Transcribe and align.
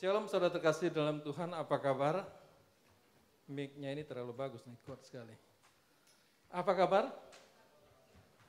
Shalom 0.00 0.32
saudara 0.32 0.48
terkasih 0.48 0.88
dalam 0.88 1.20
Tuhan, 1.20 1.52
apa 1.52 1.76
kabar? 1.76 2.24
Mic-nya 3.44 3.92
ini 3.92 4.00
terlalu 4.00 4.32
bagus 4.32 4.64
nih, 4.64 4.72
kuat 4.88 5.04
sekali. 5.04 5.36
Apa 6.48 6.72
kabar? 6.72 7.12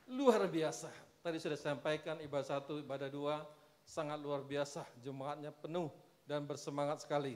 Luar 0.07 0.47
biasa. 0.47 0.87
Tadi 1.19 1.43
sudah 1.43 1.59
sampaikan 1.59 2.23
ibadah 2.23 2.55
satu, 2.55 2.79
ibadah 2.79 3.11
dua, 3.11 3.43
sangat 3.83 4.23
luar 4.23 4.47
biasa. 4.47 4.87
Jemaatnya 5.03 5.51
penuh 5.51 5.91
dan 6.23 6.47
bersemangat 6.47 7.03
sekali. 7.03 7.35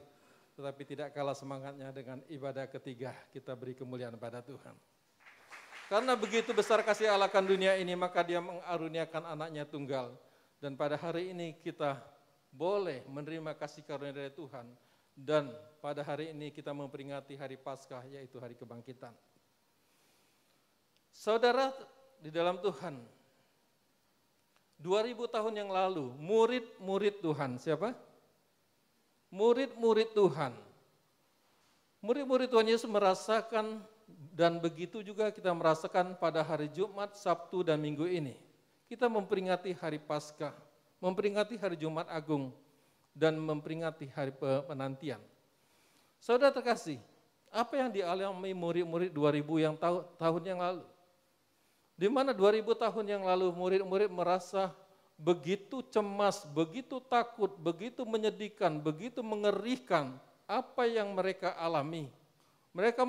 Tetapi 0.55 0.81
tidak 0.87 1.11
kalah 1.11 1.35
semangatnya 1.35 1.91
dengan 1.91 2.23
ibadah 2.31 2.71
ketiga, 2.71 3.11
kita 3.35 3.51
beri 3.51 3.75
kemuliaan 3.75 4.15
pada 4.15 4.39
Tuhan. 4.39 4.79
Karena 5.91 6.15
begitu 6.15 6.55
besar 6.55 6.79
kasih 6.87 7.11
Allah 7.11 7.27
akan 7.27 7.51
dunia 7.51 7.75
ini, 7.75 7.91
maka 7.99 8.23
dia 8.23 8.39
mengaruniakan 8.39 9.35
anaknya 9.35 9.67
tunggal. 9.67 10.15
Dan 10.63 10.79
pada 10.79 10.95
hari 10.95 11.35
ini 11.35 11.51
kita 11.59 12.14
boleh 12.55 13.03
menerima 13.11 13.51
kasih 13.59 13.83
karunia 13.83 14.15
dari 14.15 14.31
Tuhan. 14.31 14.63
Dan 15.15 15.51
pada 15.79 16.03
hari 16.03 16.31
ini 16.31 16.51
kita 16.51 16.71
memperingati 16.71 17.35
hari 17.35 17.59
Paskah, 17.59 18.03
yaitu 18.07 18.39
hari 18.39 18.55
kebangkitan. 18.55 19.15
Saudara 21.11 21.71
di 22.19 22.27
dalam 22.27 22.59
Tuhan, 22.59 22.99
2000 24.79 25.35
tahun 25.35 25.53
yang 25.55 25.71
lalu, 25.71 26.11
murid-murid 26.19 27.23
Tuhan, 27.23 27.55
siapa? 27.55 27.95
Murid-murid 29.31 30.11
Tuhan. 30.11 30.51
Murid-murid 32.03 32.51
Tuhan 32.51 32.67
Yesus 32.67 32.91
merasakan 32.91 33.79
dan 34.35 34.59
begitu 34.59 34.99
juga 34.99 35.31
kita 35.31 35.55
merasakan 35.55 36.19
pada 36.19 36.43
hari 36.43 36.67
Jumat, 36.67 37.15
Sabtu, 37.15 37.63
dan 37.63 37.79
Minggu 37.79 38.03
ini. 38.03 38.35
Kita 38.91 39.07
memperingati 39.07 39.71
hari 39.79 39.97
Paskah, 39.97 40.53
memperingati 41.05 41.53
hari 41.61 41.77
Jumat 41.77 42.09
Agung, 42.09 42.49
dan 43.13 43.37
memperingati 43.37 44.09
hari 44.09 44.33
penantian. 44.65 45.21
Saudara 46.17 46.49
terkasih, 46.49 46.97
apa 47.53 47.77
yang 47.77 47.93
dialami 47.93 48.51
murid-murid 48.57 49.13
2000 49.13 49.65
yang 49.69 49.75
tahu, 49.77 50.01
tahun 50.17 50.43
yang 50.49 50.59
lalu? 50.59 50.83
Di 51.93 52.09
mana 52.09 52.33
2000 52.33 52.65
tahun 52.73 53.05
yang 53.05 53.23
lalu 53.23 53.53
murid-murid 53.53 54.09
merasa 54.09 54.73
begitu 55.15 55.85
cemas, 55.93 56.43
begitu 56.49 56.97
takut, 57.05 57.53
begitu 57.55 58.01
menyedihkan, 58.03 58.81
begitu 58.81 59.21
mengerikan 59.21 60.17
apa 60.49 60.89
yang 60.89 61.13
mereka 61.13 61.53
alami 61.55 62.09
mereka 62.75 63.07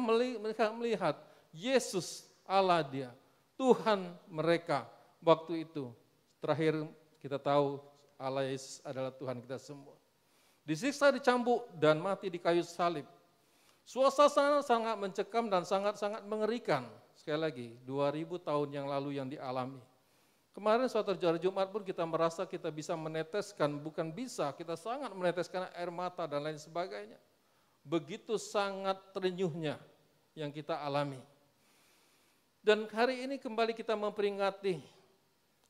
melihat 0.70 1.18
Yesus 1.50 2.22
Allah 2.46 2.86
dia, 2.86 3.10
Tuhan 3.58 4.14
mereka 4.30 4.86
waktu 5.18 5.66
itu. 5.66 5.90
Terakhir 6.38 6.86
kita 7.26 7.42
tahu 7.42 7.82
Allah 8.14 8.46
Yesus 8.46 8.78
adalah 8.86 9.10
Tuhan 9.10 9.42
kita 9.42 9.58
semua. 9.58 9.98
Disiksa, 10.62 11.10
dicambuk, 11.10 11.66
dan 11.74 11.98
mati 11.98 12.30
di 12.30 12.38
kayu 12.38 12.62
salib. 12.62 13.06
Suasana 13.82 14.62
sangat 14.62 14.94
mencekam 14.98 15.50
dan 15.50 15.62
sangat-sangat 15.62 16.22
mengerikan. 16.26 16.86
Sekali 17.18 17.38
lagi, 17.38 17.68
2000 17.82 18.38
tahun 18.38 18.68
yang 18.70 18.86
lalu 18.86 19.18
yang 19.18 19.26
dialami. 19.26 19.82
Kemarin 20.54 20.86
suatu 20.86 21.12
hari 21.12 21.42
Jumat 21.42 21.70
pun 21.70 21.84
kita 21.84 22.06
merasa 22.06 22.46
kita 22.46 22.70
bisa 22.70 22.96
meneteskan, 22.96 23.76
bukan 23.76 24.08
bisa, 24.08 24.50
kita 24.56 24.78
sangat 24.78 25.10
meneteskan 25.10 25.68
air 25.76 25.92
mata 25.92 26.24
dan 26.24 26.46
lain 26.46 26.56
sebagainya 26.56 27.20
begitu 27.86 28.34
sangat 28.34 28.98
terenyuhnya 29.14 29.78
yang 30.34 30.50
kita 30.50 30.74
alami. 30.74 31.22
Dan 32.66 32.90
hari 32.90 33.22
ini 33.22 33.38
kembali 33.38 33.78
kita 33.78 33.94
memperingati, 33.94 34.82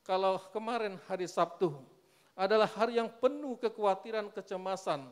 kalau 0.07 0.39
kemarin 0.55 0.95
hari 1.11 1.27
Sabtu 1.27 1.75
adalah 2.31 2.71
hari 2.71 2.95
yang 2.95 3.11
penuh 3.11 3.59
kekhawatiran, 3.59 4.31
kecemasan. 4.31 5.03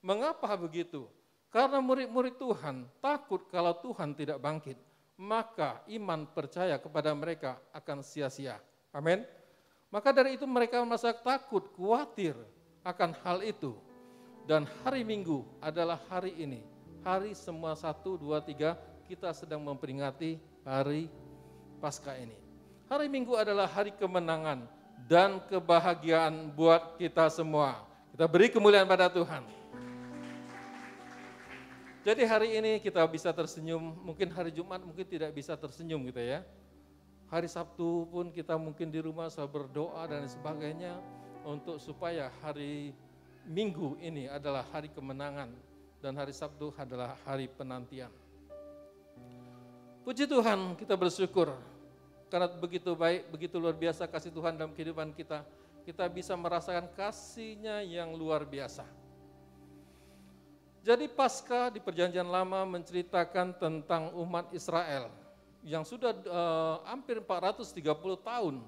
Mengapa 0.00 0.48
begitu? 0.56 1.04
Karena 1.52 1.84
murid-murid 1.84 2.40
Tuhan 2.40 2.88
takut 3.04 3.44
kalau 3.52 3.76
Tuhan 3.76 4.16
tidak 4.16 4.40
bangkit, 4.40 4.80
maka 5.20 5.84
iman 5.92 6.24
percaya 6.32 6.80
kepada 6.80 7.12
mereka 7.12 7.60
akan 7.76 8.00
sia-sia. 8.00 8.56
Amin. 8.88 9.20
Maka 9.92 10.16
dari 10.16 10.40
itu 10.40 10.48
mereka 10.48 10.80
merasa 10.80 11.12
takut, 11.12 11.68
khawatir 11.76 12.32
akan 12.88 13.12
hal 13.20 13.44
itu. 13.44 13.76
Dan 14.48 14.64
hari 14.80 15.04
Minggu 15.04 15.44
adalah 15.60 16.00
hari 16.08 16.32
ini. 16.40 16.64
Hari 17.04 17.36
semua 17.36 17.76
satu, 17.76 18.16
dua, 18.16 18.40
tiga, 18.40 18.80
kita 19.04 19.28
sedang 19.36 19.60
memperingati 19.60 20.40
hari 20.64 21.12
Paskah 21.80 22.16
ini. 22.16 22.47
Hari 22.88 23.04
Minggu 23.04 23.36
adalah 23.36 23.68
hari 23.68 23.92
kemenangan 23.92 24.64
dan 25.04 25.44
kebahagiaan 25.44 26.48
buat 26.56 26.96
kita 26.96 27.28
semua. 27.28 27.84
Kita 28.16 28.24
beri 28.24 28.48
kemuliaan 28.48 28.88
pada 28.88 29.12
Tuhan. 29.12 29.44
Jadi 32.00 32.24
hari 32.24 32.56
ini 32.56 32.80
kita 32.80 33.04
bisa 33.04 33.28
tersenyum, 33.36 33.92
mungkin 34.00 34.32
hari 34.32 34.48
Jumat 34.48 34.80
mungkin 34.80 35.04
tidak 35.04 35.36
bisa 35.36 35.52
tersenyum 35.52 36.00
gitu 36.08 36.16
ya. 36.24 36.40
Hari 37.28 37.44
Sabtu 37.44 38.08
pun 38.08 38.32
kita 38.32 38.56
mungkin 38.56 38.88
di 38.88 39.04
rumah 39.04 39.28
selalu 39.28 39.68
berdoa 39.68 40.08
dan 40.08 40.24
sebagainya 40.24 40.96
untuk 41.44 41.76
supaya 41.76 42.32
hari 42.40 42.96
Minggu 43.44 44.00
ini 44.00 44.32
adalah 44.32 44.64
hari 44.72 44.88
kemenangan 44.88 45.52
dan 46.00 46.16
hari 46.16 46.32
Sabtu 46.32 46.72
adalah 46.80 47.20
hari 47.28 47.52
penantian. 47.52 48.08
Puji 50.08 50.24
Tuhan, 50.24 50.72
kita 50.80 50.96
bersyukur 50.96 51.52
karena 52.28 52.48
begitu 52.54 52.94
baik, 52.94 53.32
begitu 53.32 53.56
luar 53.58 53.74
biasa 53.74 54.06
kasih 54.08 54.32
Tuhan 54.32 54.56
dalam 54.56 54.72
kehidupan 54.72 55.12
kita. 55.16 55.44
Kita 55.82 56.04
bisa 56.12 56.36
merasakan 56.36 56.88
kasihnya 56.92 57.80
yang 57.80 58.12
luar 58.12 58.44
biasa. 58.44 58.84
Jadi 60.84 61.08
pasca 61.08 61.72
di 61.72 61.80
perjanjian 61.80 62.28
lama 62.28 62.64
menceritakan 62.68 63.56
tentang 63.56 64.12
umat 64.16 64.52
Israel 64.52 65.08
yang 65.64 65.82
sudah 65.82 66.12
uh, 66.28 66.84
hampir 66.86 67.18
430 67.20 67.82
tahun 68.22 68.62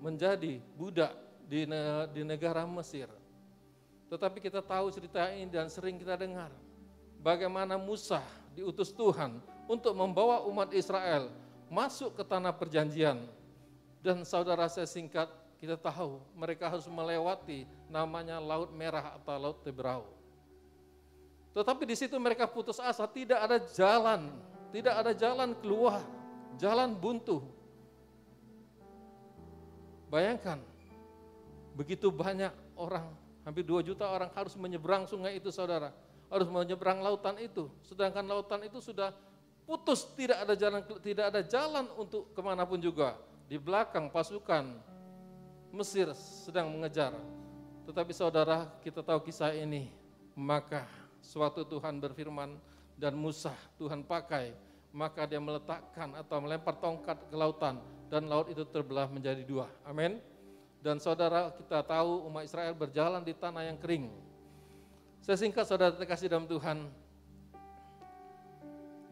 menjadi 0.00 0.62
budak 0.74 1.12
di, 1.46 1.68
di 2.14 2.22
negara 2.26 2.64
Mesir 2.64 3.06
tetapi 4.06 4.38
kita 4.38 4.62
tahu 4.62 4.86
cerita 4.94 5.26
ini 5.34 5.50
dan 5.50 5.66
sering 5.66 5.98
kita 5.98 6.14
dengar. 6.14 6.50
Bagaimana 7.18 7.74
Musa 7.74 8.22
diutus 8.54 8.94
Tuhan 8.94 9.42
untuk 9.66 9.90
membawa 9.98 10.46
umat 10.46 10.70
Israel 10.70 11.26
masuk 11.66 12.14
ke 12.16 12.22
tanah 12.22 12.54
perjanjian. 12.54 13.26
Dan 14.04 14.22
saudara 14.22 14.70
saya 14.70 14.86
singkat, 14.86 15.26
kita 15.58 15.74
tahu 15.74 16.22
mereka 16.36 16.70
harus 16.70 16.86
melewati 16.86 17.66
namanya 17.90 18.38
Laut 18.38 18.70
Merah 18.70 19.18
atau 19.18 19.34
Laut 19.40 19.58
Tebrau. 19.66 20.06
Tetapi 21.56 21.82
di 21.88 21.96
situ 21.96 22.14
mereka 22.20 22.44
putus 22.44 22.76
asa, 22.78 23.08
tidak 23.08 23.40
ada 23.40 23.56
jalan, 23.72 24.30
tidak 24.70 24.94
ada 24.94 25.12
jalan 25.16 25.56
keluar, 25.58 26.04
jalan 26.60 26.92
buntu. 26.92 27.42
Bayangkan, 30.06 30.62
begitu 31.74 32.12
banyak 32.12 32.52
orang 32.76 33.08
Hampir 33.46 33.62
2 33.62 33.78
juta 33.86 34.10
orang 34.10 34.26
harus 34.34 34.58
menyeberang 34.58 35.06
sungai 35.06 35.38
itu 35.38 35.54
saudara. 35.54 35.94
Harus 36.26 36.50
menyeberang 36.50 36.98
lautan 36.98 37.38
itu. 37.38 37.70
Sedangkan 37.86 38.26
lautan 38.26 38.58
itu 38.66 38.82
sudah 38.82 39.14
putus, 39.66 40.06
tidak 40.14 40.46
ada 40.46 40.54
jalan 40.54 40.80
tidak 41.02 41.24
ada 41.34 41.42
jalan 41.42 41.84
untuk 41.98 42.30
ke 42.30 42.40
mana 42.40 42.62
pun 42.62 42.78
juga. 42.78 43.18
Di 43.46 43.58
belakang 43.58 44.10
pasukan 44.10 44.78
Mesir 45.74 46.08
sedang 46.16 46.72
mengejar. 46.72 47.12
Tetapi 47.84 48.12
saudara 48.14 48.70
kita 48.80 49.04
tahu 49.04 49.20
kisah 49.26 49.52
ini. 49.52 49.92
Maka 50.32 50.86
suatu 51.20 51.66
Tuhan 51.66 52.00
berfirman 52.00 52.56
dan 52.96 53.12
Musa 53.12 53.52
Tuhan 53.76 54.00
pakai. 54.06 54.54
Maka 54.96 55.28
dia 55.28 55.42
meletakkan 55.42 56.16
atau 56.16 56.40
melempar 56.40 56.80
tongkat 56.80 57.28
ke 57.28 57.36
lautan. 57.36 57.76
Dan 58.08 58.30
laut 58.30 58.48
itu 58.48 58.64
terbelah 58.64 59.10
menjadi 59.10 59.44
dua. 59.44 59.68
Amin. 59.84 60.22
Dan 60.80 61.02
saudara 61.02 61.50
kita 61.52 61.82
tahu 61.82 62.30
umat 62.30 62.46
Israel 62.46 62.72
berjalan 62.72 63.20
di 63.20 63.34
tanah 63.34 63.66
yang 63.66 63.76
kering. 63.76 64.06
Saya 65.20 65.36
singkat 65.36 65.66
saudara 65.66 65.90
terkasih 65.92 66.30
dalam 66.30 66.46
Tuhan. 66.46 66.86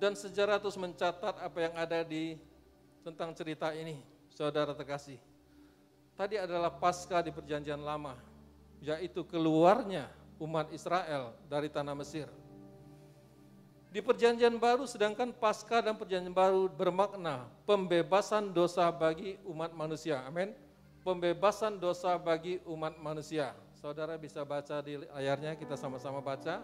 Dan 0.04 0.12
sejarah 0.12 0.60
terus 0.60 0.76
mencatat 0.76 1.40
apa 1.40 1.58
yang 1.64 1.72
ada 1.80 2.04
di 2.04 2.36
tentang 3.00 3.32
cerita 3.32 3.72
ini, 3.72 4.04
saudara 4.28 4.76
terkasih. 4.76 5.16
Tadi 6.12 6.36
adalah 6.36 6.68
pasca 6.68 7.24
di 7.24 7.32
perjanjian 7.32 7.80
lama, 7.80 8.12
yaitu 8.84 9.24
keluarnya 9.24 10.12
umat 10.36 10.68
Israel 10.76 11.32
dari 11.48 11.72
tanah 11.72 11.96
Mesir. 11.96 12.28
Di 13.88 14.04
perjanjian 14.04 14.60
baru 14.60 14.84
sedangkan 14.84 15.32
pasca 15.32 15.80
dan 15.80 15.96
perjanjian 15.96 16.36
baru 16.36 16.68
bermakna 16.68 17.48
pembebasan 17.64 18.52
dosa 18.52 18.92
bagi 18.92 19.40
umat 19.48 19.72
manusia. 19.72 20.20
Amin 20.28 20.52
pembebasan 21.00 21.80
dosa 21.80 22.20
bagi 22.20 22.60
umat 22.68 23.00
manusia. 23.00 23.56
Saudara 23.80 24.20
bisa 24.20 24.44
baca 24.44 24.84
di 24.84 25.00
layarnya, 25.00 25.56
kita 25.56 25.80
sama-sama 25.80 26.20
baca. 26.20 26.60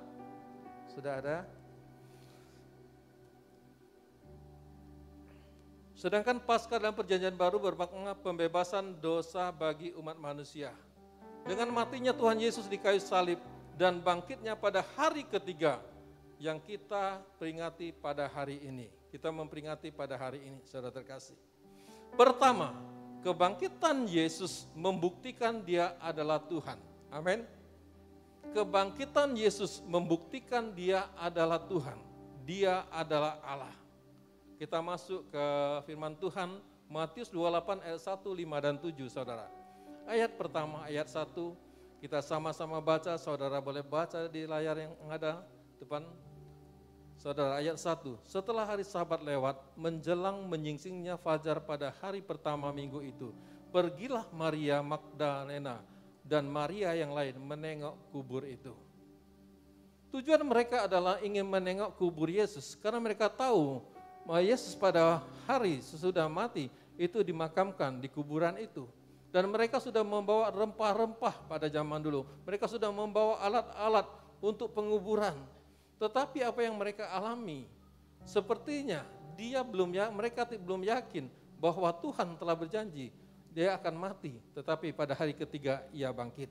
Sudah 0.92 1.24
ada? 1.24 1.59
Sedangkan 6.00 6.40
pasca 6.40 6.80
dalam 6.80 6.96
perjanjian 6.96 7.36
baru 7.36 7.60
bermakna 7.60 8.16
pembebasan 8.16 8.96
dosa 9.04 9.52
bagi 9.52 9.92
umat 10.00 10.16
manusia. 10.16 10.72
Dengan 11.44 11.68
matinya 11.76 12.16
Tuhan 12.16 12.40
Yesus 12.40 12.64
di 12.64 12.80
kayu 12.80 12.96
salib, 13.04 13.36
dan 13.76 14.00
bangkitnya 14.00 14.56
pada 14.56 14.84
hari 14.96 15.28
ketiga 15.28 15.80
yang 16.40 16.60
kita 16.60 17.20
peringati 17.40 17.96
pada 17.96 18.28
hari 18.28 18.60
ini. 18.60 18.88
Kita 19.08 19.32
memperingati 19.32 19.88
pada 19.92 20.20
hari 20.20 20.40
ini, 20.40 20.60
saudara 20.68 20.92
terkasih. 20.92 21.36
Pertama, 22.12 22.76
kebangkitan 23.24 24.04
Yesus 24.04 24.68
membuktikan 24.76 25.64
dia 25.64 25.96
adalah 26.00 26.40
Tuhan. 26.44 26.76
Amin. 27.08 27.44
Kebangkitan 28.52 29.32
Yesus 29.32 29.80
membuktikan 29.88 30.72
dia 30.76 31.08
adalah 31.16 31.60
Tuhan. 31.64 31.96
Dia 32.44 32.84
adalah 32.92 33.40
Allah. 33.44 33.79
Kita 34.60 34.84
masuk 34.84 35.24
ke 35.32 35.46
firman 35.88 36.12
Tuhan 36.20 36.60
Matius 36.84 37.32
28 37.32 37.80
ayat 37.80 37.96
1, 37.96 38.20
5 38.28 38.60
dan 38.60 38.76
7 38.76 38.92
saudara. 39.08 39.48
Ayat 40.04 40.36
pertama, 40.36 40.84
ayat 40.84 41.08
1, 41.08 41.32
kita 42.04 42.20
sama-sama 42.20 42.76
baca, 42.76 43.16
saudara 43.16 43.56
boleh 43.56 43.80
baca 43.80 44.28
di 44.28 44.44
layar 44.44 44.76
yang 44.76 44.92
ada 45.08 45.40
depan. 45.80 46.04
Saudara 47.16 47.56
ayat 47.56 47.80
1, 47.80 48.20
setelah 48.20 48.68
hari 48.68 48.84
sabat 48.84 49.24
lewat, 49.24 49.56
menjelang 49.80 50.44
menyingsingnya 50.44 51.16
fajar 51.16 51.56
pada 51.64 51.96
hari 51.96 52.20
pertama 52.20 52.68
minggu 52.68 53.00
itu, 53.00 53.32
pergilah 53.72 54.28
Maria 54.28 54.84
Magdalena 54.84 55.80
dan 56.20 56.44
Maria 56.44 56.92
yang 56.92 57.16
lain 57.16 57.40
menengok 57.40 57.96
kubur 58.12 58.44
itu. 58.44 58.76
Tujuan 60.12 60.44
mereka 60.44 60.84
adalah 60.84 61.16
ingin 61.24 61.48
menengok 61.48 61.96
kubur 61.96 62.28
Yesus 62.28 62.76
karena 62.76 63.00
mereka 63.00 63.30
tahu 63.32 63.88
bahwa 64.24 64.42
Yesus 64.44 64.76
pada 64.76 65.22
hari 65.48 65.82
sesudah 65.82 66.28
mati 66.28 66.68
itu 67.00 67.24
dimakamkan 67.24 68.00
di 68.00 68.08
kuburan 68.12 68.56
itu. 68.60 68.84
Dan 69.30 69.46
mereka 69.46 69.78
sudah 69.78 70.02
membawa 70.02 70.50
rempah-rempah 70.50 71.46
pada 71.46 71.70
zaman 71.70 72.02
dulu. 72.02 72.26
Mereka 72.42 72.66
sudah 72.66 72.90
membawa 72.90 73.38
alat-alat 73.38 74.06
untuk 74.42 74.74
penguburan. 74.74 75.38
Tetapi 76.02 76.42
apa 76.42 76.60
yang 76.66 76.74
mereka 76.74 77.06
alami, 77.12 77.68
sepertinya 78.26 79.06
dia 79.38 79.62
belum 79.62 79.94
ya, 79.94 80.10
mereka 80.10 80.48
belum 80.48 80.82
yakin 80.82 81.30
bahwa 81.60 81.92
Tuhan 81.92 82.34
telah 82.40 82.56
berjanji 82.58 83.12
dia 83.50 83.74
akan 83.74 83.94
mati, 83.98 84.38
tetapi 84.54 84.94
pada 84.94 85.12
hari 85.12 85.34
ketiga 85.34 85.82
ia 85.90 86.08
bangkit. 86.14 86.48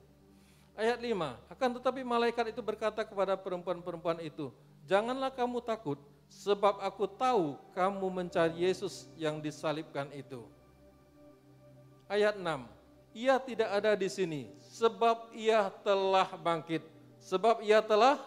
Ayat 0.75 0.99
5, 0.99 1.51
akan 1.51 1.69
tetapi 1.79 2.01
malaikat 2.07 2.55
itu 2.55 2.61
berkata 2.63 3.03
kepada 3.03 3.35
perempuan-perempuan 3.35 4.23
itu, 4.23 4.51
janganlah 4.87 5.31
kamu 5.31 5.59
takut, 5.59 5.99
sebab 6.29 6.79
aku 6.79 7.09
tahu 7.09 7.57
kamu 7.73 8.07
mencari 8.07 8.63
Yesus 8.63 9.09
yang 9.17 9.41
disalibkan 9.41 10.07
itu 10.13 10.45
ayat 12.09 12.35
6. 12.35 12.65
Ia 13.13 13.37
tidak 13.37 13.69
ada 13.69 13.93
di 13.93 14.09
sini 14.09 14.41
sebab 14.65 15.29
ia 15.37 15.69
telah 15.85 16.27
bangkit. 16.33 16.81
Sebab 17.21 17.61
ia 17.61 17.79
telah 17.85 18.17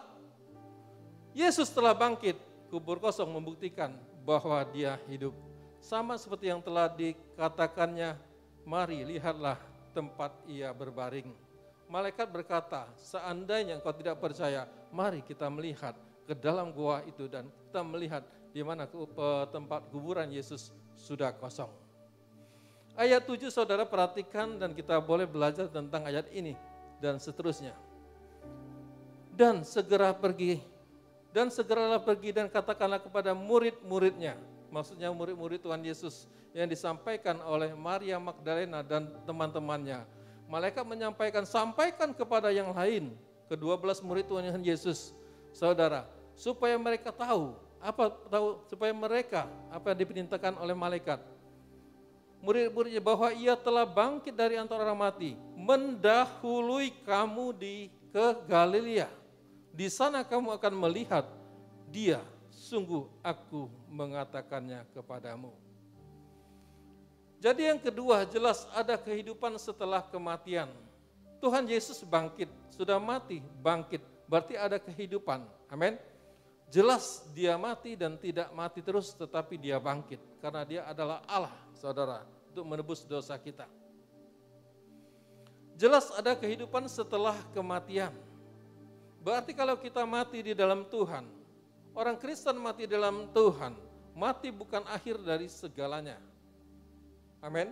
Yesus 1.35 1.67
telah 1.69 1.91
bangkit. 1.91 2.39
Kubur 2.71 2.97
kosong 2.97 3.29
membuktikan 3.29 3.93
bahwa 4.25 4.57
dia 4.73 4.97
hidup. 5.05 5.35
Sama 5.77 6.17
seperti 6.17 6.49
yang 6.49 6.63
telah 6.63 6.89
dikatakannya, 6.89 8.17
mari 8.65 9.05
lihatlah 9.05 9.59
tempat 9.93 10.33
ia 10.49 10.73
berbaring. 10.73 11.29
Malaikat 11.85 12.25
berkata, 12.33 12.89
seandainya 12.97 13.77
engkau 13.77 13.93
tidak 13.93 14.17
percaya, 14.17 14.65
mari 14.89 15.21
kita 15.21 15.45
melihat 15.53 15.93
ke 16.23 16.33
dalam 16.37 16.71
gua 16.71 17.03
itu 17.03 17.27
dan 17.27 17.47
kita 17.67 17.81
melihat 17.83 18.23
di 18.53 18.61
mana 18.61 18.85
tempat 19.49 19.89
kuburan 19.89 20.29
Yesus 20.29 20.69
sudah 20.93 21.33
kosong. 21.33 21.69
Ayat 22.93 23.25
7 23.25 23.49
saudara 23.49 23.81
perhatikan 23.89 24.61
dan 24.61 24.77
kita 24.77 25.01
boleh 25.01 25.25
belajar 25.25 25.65
tentang 25.65 26.05
ayat 26.05 26.29
ini 26.29 26.53
dan 27.01 27.17
seterusnya. 27.17 27.73
Dan 29.33 29.65
segera 29.65 30.13
pergi, 30.13 30.61
dan 31.33 31.49
segeralah 31.49 31.97
pergi 31.97 32.29
dan 32.29 32.45
katakanlah 32.45 33.01
kepada 33.01 33.33
murid-muridnya, 33.33 34.37
maksudnya 34.69 35.09
murid-murid 35.09 35.57
Tuhan 35.57 35.81
Yesus 35.81 36.29
yang 36.53 36.69
disampaikan 36.69 37.41
oleh 37.41 37.73
Maria 37.73 38.21
Magdalena 38.21 38.85
dan 38.85 39.09
teman-temannya. 39.25 40.05
Malaikat 40.45 40.85
menyampaikan, 40.85 41.49
sampaikan 41.49 42.13
kepada 42.13 42.53
yang 42.53 42.69
lain, 42.77 43.17
kedua 43.49 43.73
belas 43.73 44.05
murid 44.05 44.29
Tuhan 44.29 44.61
Yesus, 44.61 45.17
saudara, 45.53 46.09
supaya 46.33 46.75
mereka 46.75 47.13
tahu, 47.13 47.53
apa 47.77 48.09
tahu, 48.27 48.65
supaya 48.67 48.91
mereka, 48.91 49.47
apa 49.69 49.93
yang 49.93 49.99
diperintahkan 50.03 50.57
oleh 50.59 50.75
malaikat, 50.75 51.21
murid-muridnya 52.43 52.99
bahwa 52.99 53.31
ia 53.31 53.55
telah 53.55 53.87
bangkit 53.87 54.35
dari 54.35 54.59
antara 54.59 54.83
orang 54.83 54.99
mati, 54.99 55.37
mendahului 55.55 56.91
kamu 57.07 57.55
di 57.55 57.87
ke 58.11 58.25
Galilea. 58.49 59.07
Di 59.73 59.87
sana 59.89 60.21
kamu 60.21 60.53
akan 60.53 60.73
melihat 60.75 61.25
dia, 61.89 62.21
sungguh 62.51 63.09
aku 63.25 63.71
mengatakannya 63.89 64.85
kepadamu. 64.93 65.49
Jadi 67.41 67.67
yang 67.67 67.81
kedua 67.81 68.23
jelas 68.29 68.63
ada 68.71 68.95
kehidupan 68.95 69.57
setelah 69.59 69.99
kematian. 69.99 70.71
Tuhan 71.43 71.67
Yesus 71.67 71.99
bangkit, 72.05 72.47
sudah 72.71 72.95
mati, 73.01 73.43
bangkit, 73.59 73.99
berarti 74.33 74.57
ada 74.57 74.81
kehidupan. 74.81 75.45
Amin. 75.69 75.93
Jelas 76.73 77.21
dia 77.37 77.53
mati 77.53 77.93
dan 77.93 78.17
tidak 78.17 78.49
mati 78.49 78.81
terus 78.81 79.13
tetapi 79.13 79.61
dia 79.61 79.77
bangkit 79.77 80.17
karena 80.41 80.65
dia 80.65 80.81
adalah 80.89 81.21
Allah, 81.29 81.53
Saudara 81.77 82.25
untuk 82.49 82.65
menebus 82.65 83.05
dosa 83.05 83.37
kita. 83.37 83.69
Jelas 85.77 86.09
ada 86.17 86.33
kehidupan 86.33 86.89
setelah 86.89 87.37
kematian. 87.53 88.09
Berarti 89.21 89.53
kalau 89.53 89.77
kita 89.77 90.01
mati 90.01 90.41
di 90.41 90.57
dalam 90.57 90.81
Tuhan, 90.89 91.29
orang 91.93 92.17
Kristen 92.17 92.57
mati 92.57 92.89
dalam 92.89 93.29
Tuhan, 93.37 93.77
mati 94.17 94.49
bukan 94.49 94.81
akhir 94.89 95.21
dari 95.21 95.45
segalanya. 95.45 96.17
Amin. 97.37 97.69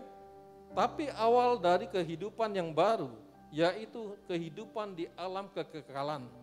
Tapi 0.77 1.09
awal 1.17 1.57
dari 1.57 1.89
kehidupan 1.89 2.53
yang 2.53 2.69
baru, 2.69 3.09
yaitu 3.49 4.13
kehidupan 4.29 4.93
di 4.93 5.09
alam 5.17 5.49
kekekalan. 5.51 6.40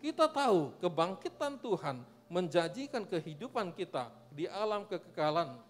Kita 0.00 0.26
tahu 0.26 0.74
kebangkitan 0.80 1.60
Tuhan 1.60 2.02
menjanjikan 2.32 3.04
kehidupan 3.04 3.76
kita 3.76 4.08
di 4.32 4.48
alam 4.48 4.88
kekekalan 4.88 5.60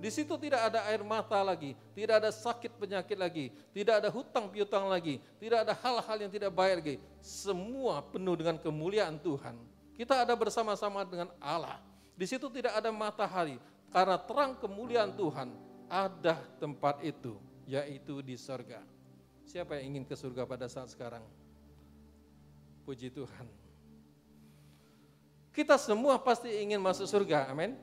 di 0.00 0.08
situ 0.08 0.32
tidak 0.40 0.70
ada 0.72 0.86
air 0.88 1.04
mata 1.04 1.36
lagi, 1.44 1.76
tidak 1.92 2.24
ada 2.24 2.30
sakit 2.32 2.72
penyakit 2.80 3.20
lagi, 3.20 3.52
tidak 3.74 4.00
ada 4.00 4.08
hutang 4.08 4.48
piutang 4.48 4.88
lagi, 4.88 5.20
tidak 5.36 5.66
ada 5.66 5.76
hal-hal 5.76 6.16
yang 6.24 6.32
tidak 6.32 6.48
baik 6.56 6.74
lagi. 6.80 6.96
Semua 7.20 8.00
penuh 8.00 8.32
dengan 8.38 8.56
kemuliaan 8.56 9.20
Tuhan. 9.20 9.60
Kita 9.98 10.24
ada 10.24 10.32
bersama-sama 10.32 11.04
dengan 11.04 11.28
Allah. 11.36 11.82
Di 12.16 12.24
situ 12.24 12.48
tidak 12.48 12.80
ada 12.80 12.88
matahari, 12.88 13.60
karena 13.92 14.16
terang 14.16 14.56
kemuliaan 14.56 15.12
Tuhan 15.12 15.52
ada 15.84 16.40
tempat 16.56 17.04
itu, 17.04 17.36
yaitu 17.68 18.24
di 18.24 18.40
sorga. 18.40 18.80
Siapa 19.44 19.76
yang 19.76 19.96
ingin 19.96 20.04
ke 20.08 20.16
surga 20.16 20.48
pada 20.48 20.64
saat 20.64 20.88
sekarang? 20.88 21.24
Puji 22.88 23.12
Tuhan. 23.12 23.59
Kita 25.50 25.74
semua 25.74 26.18
pasti 26.22 26.46
ingin 26.62 26.78
masuk 26.78 27.10
surga, 27.10 27.50
amin. 27.50 27.74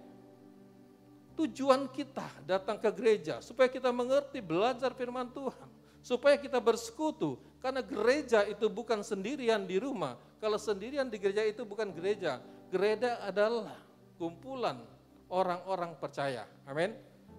Tujuan 1.38 1.86
kita 1.92 2.26
datang 2.48 2.82
ke 2.82 2.90
gereja 2.90 3.44
supaya 3.46 3.70
kita 3.70 3.94
mengerti 3.94 4.42
belajar 4.42 4.90
firman 4.98 5.30
Tuhan, 5.30 5.70
supaya 6.02 6.34
kita 6.40 6.58
bersekutu 6.58 7.38
karena 7.62 7.84
gereja 7.84 8.42
itu 8.48 8.66
bukan 8.72 9.04
sendirian 9.04 9.68
di 9.68 9.78
rumah. 9.78 10.18
Kalau 10.40 10.58
sendirian 10.58 11.10
di 11.12 11.18
gereja 11.22 11.46
itu 11.46 11.68
bukan 11.68 11.94
gereja. 11.94 12.42
Gereja 12.72 13.22
adalah 13.22 13.78
kumpulan 14.18 14.82
orang-orang 15.30 15.94
percaya. 16.00 16.48
Amin. 16.66 16.96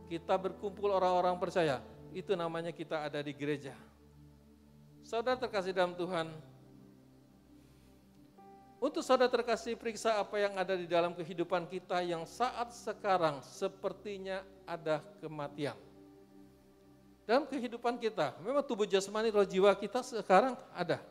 Kita 0.08 0.36
berkumpul 0.36 0.92
orang-orang 0.92 1.36
percaya. 1.40 1.80
Itu 2.12 2.36
namanya 2.36 2.72
kita 2.72 3.08
ada 3.08 3.20
di 3.20 3.32
gereja. 3.36 3.76
Saudara 5.04 5.40
terkasih 5.40 5.72
dalam 5.72 5.96
Tuhan, 5.96 6.28
untuk 8.78 9.02
saudara 9.02 9.26
terkasih 9.26 9.74
periksa 9.74 10.22
apa 10.22 10.38
yang 10.38 10.54
ada 10.54 10.78
di 10.78 10.86
dalam 10.86 11.10
kehidupan 11.10 11.66
kita 11.66 11.98
yang 12.06 12.22
saat 12.22 12.70
sekarang 12.70 13.42
sepertinya 13.42 14.46
ada 14.62 15.02
kematian. 15.18 15.74
Dalam 17.26 17.44
kehidupan 17.50 17.98
kita, 17.98 18.38
memang 18.38 18.62
tubuh 18.62 18.86
jasmani 18.86 19.34
roh 19.34 19.42
jiwa 19.42 19.74
kita 19.74 20.00
sekarang 20.06 20.54
ada. 20.70 21.02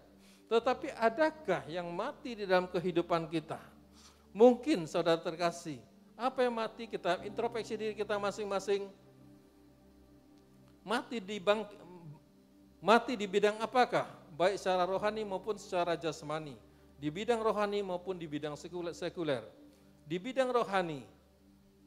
Tetapi 0.48 0.96
adakah 0.96 1.68
yang 1.68 1.92
mati 1.92 2.40
di 2.40 2.48
dalam 2.48 2.72
kehidupan 2.72 3.28
kita? 3.28 3.60
Mungkin 4.32 4.88
saudara 4.88 5.20
terkasih, 5.20 5.84
apa 6.16 6.48
yang 6.48 6.56
mati 6.56 6.88
kita 6.88 7.20
introspeksi 7.28 7.76
diri 7.76 7.94
kita 8.00 8.16
masing-masing. 8.16 8.88
Mati 10.88 11.20
di 11.20 11.36
bang, 11.36 11.68
mati 12.80 13.20
di 13.20 13.28
bidang 13.28 13.60
apakah? 13.60 14.08
Baik 14.40 14.56
secara 14.56 14.88
rohani 14.88 15.28
maupun 15.28 15.60
secara 15.60 16.00
jasmani 16.00 16.56
di 16.98 17.14
bidang 17.14 17.42
rohani 17.42 17.86
maupun 17.86 18.18
di 18.18 18.26
bidang 18.26 18.58
sekuler. 18.58 19.46
Di 20.08 20.18
bidang 20.18 20.50
rohani, 20.50 21.06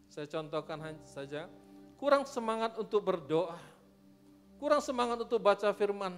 saya 0.07 0.26
contohkan 0.31 0.79
saja, 1.02 1.50
kurang 1.99 2.26
semangat 2.26 2.79
untuk 2.79 3.02
berdoa, 3.02 3.59
kurang 4.62 4.83
semangat 4.85 5.19
untuk 5.23 5.40
baca 5.43 5.73
firman, 5.75 6.14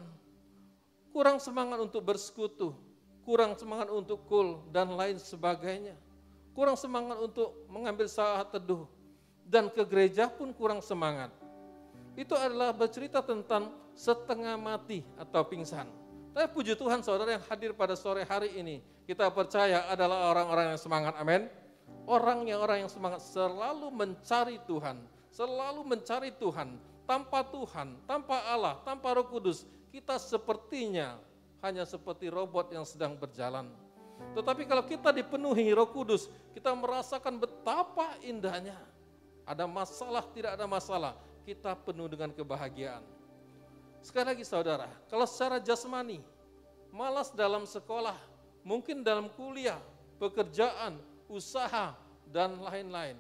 kurang 1.12 1.38
semangat 1.40 1.78
untuk 1.80 2.02
bersekutu, 2.04 2.74
kurang 3.22 3.54
semangat 3.54 3.88
untuk 3.92 4.24
kul 4.26 4.64
dan 4.74 4.92
lain 4.92 5.16
sebagainya. 5.16 5.94
Kurang 6.52 6.76
semangat 6.76 7.16
untuk 7.16 7.64
mengambil 7.72 8.04
saat 8.04 8.52
teduh 8.52 8.84
dan 9.48 9.72
ke 9.72 9.80
gereja 9.88 10.28
pun 10.28 10.52
kurang 10.52 10.84
semangat. 10.84 11.32
Itu 12.12 12.36
adalah 12.36 12.76
bercerita 12.76 13.24
tentang 13.24 13.72
setengah 13.96 14.60
mati 14.60 15.00
atau 15.16 15.40
pingsan. 15.48 16.01
Tapi 16.32 16.48
puji 16.48 16.72
Tuhan 16.72 17.04
saudara 17.04 17.36
yang 17.36 17.44
hadir 17.44 17.76
pada 17.76 17.92
sore 17.92 18.24
hari 18.24 18.56
ini, 18.56 18.80
kita 19.04 19.28
percaya 19.28 19.84
adalah 19.92 20.32
orang-orang 20.32 20.72
yang 20.72 20.80
semangat, 20.80 21.12
amin. 21.20 21.44
Orang 22.08 22.48
yang 22.48 22.64
orang 22.64 22.88
yang 22.88 22.90
semangat 22.90 23.20
selalu 23.20 23.92
mencari 23.92 24.56
Tuhan, 24.64 25.04
selalu 25.28 25.84
mencari 25.84 26.32
Tuhan. 26.40 26.80
Tanpa 27.04 27.44
Tuhan, 27.44 27.98
tanpa 28.08 28.40
Allah, 28.48 28.80
tanpa 28.86 29.12
Roh 29.12 29.28
Kudus, 29.28 29.68
kita 29.92 30.16
sepertinya 30.16 31.20
hanya 31.60 31.84
seperti 31.84 32.32
robot 32.32 32.72
yang 32.72 32.88
sedang 32.88 33.12
berjalan. 33.18 33.68
Tetapi 34.32 34.64
kalau 34.64 34.86
kita 34.88 35.12
dipenuhi 35.12 35.68
Roh 35.76 35.90
Kudus, 35.92 36.32
kita 36.56 36.72
merasakan 36.72 37.36
betapa 37.36 38.16
indahnya. 38.24 38.78
Ada 39.44 39.68
masalah, 39.68 40.24
tidak 40.32 40.56
ada 40.56 40.64
masalah, 40.64 41.12
kita 41.44 41.74
penuh 41.74 42.06
dengan 42.08 42.30
kebahagiaan. 42.32 43.02
Sekali 44.02 44.34
lagi 44.34 44.42
saudara, 44.42 44.90
kalau 45.06 45.22
secara 45.30 45.62
jasmani, 45.62 46.18
malas 46.90 47.30
dalam 47.30 47.62
sekolah, 47.62 48.18
mungkin 48.66 49.06
dalam 49.06 49.30
kuliah, 49.30 49.78
pekerjaan, 50.18 50.98
usaha, 51.30 51.94
dan 52.26 52.58
lain-lain. 52.58 53.14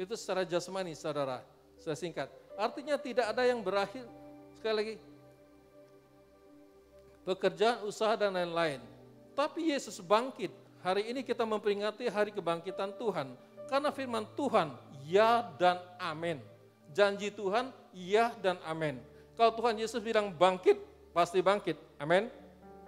Itu 0.00 0.16
secara 0.16 0.48
jasmani 0.48 0.96
saudara, 0.96 1.44
saya 1.76 1.92
singkat. 2.00 2.32
Artinya 2.56 2.96
tidak 2.96 3.28
ada 3.28 3.44
yang 3.44 3.60
berakhir, 3.60 4.08
sekali 4.56 4.74
lagi, 4.74 4.94
pekerjaan, 7.28 7.84
usaha, 7.84 8.16
dan 8.16 8.32
lain-lain. 8.32 8.80
Tapi 9.36 9.68
Yesus 9.68 10.00
bangkit. 10.00 10.52
Hari 10.80 11.12
ini 11.12 11.20
kita 11.20 11.44
memperingati 11.44 12.08
hari 12.08 12.32
kebangkitan 12.32 12.96
Tuhan. 12.96 13.36
Karena 13.68 13.92
firman 13.92 14.24
Tuhan, 14.32 14.72
ya 15.04 15.44
dan 15.60 15.76
amin. 16.00 16.40
Janji 16.96 17.28
Tuhan, 17.28 17.68
ya 17.92 18.32
dan 18.40 18.56
amin. 18.64 19.09
Kalau 19.40 19.56
Tuhan 19.56 19.80
Yesus 19.80 20.04
bilang 20.04 20.36
bangkit, 20.36 20.76
pasti 21.16 21.40
bangkit. 21.40 21.80
Amin. 21.96 22.28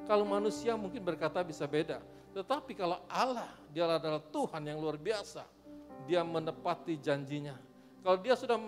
Kalau 0.04 0.28
manusia 0.28 0.76
mungkin 0.76 1.00
berkata 1.00 1.40
bisa 1.40 1.64
beda. 1.64 2.04
Tetapi 2.36 2.76
kalau 2.76 3.00
Allah, 3.08 3.48
dia 3.72 3.88
adalah 3.88 4.20
Tuhan 4.20 4.60
yang 4.60 4.76
luar 4.76 5.00
biasa. 5.00 5.48
Dia 6.04 6.20
menepati 6.20 7.00
janjinya. 7.00 7.56
Kalau 8.04 8.20
dia 8.20 8.36
sudah 8.36 8.60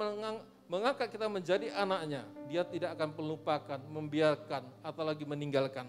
mengangkat 0.65 1.13
kita 1.13 1.29
menjadi 1.29 1.77
anaknya, 1.77 2.25
dia 2.49 2.65
tidak 2.65 2.97
akan 2.97 3.21
melupakan, 3.21 3.77
membiarkan, 3.93 4.65
atau 4.81 5.03
lagi 5.05 5.29
meninggalkan. 5.29 5.85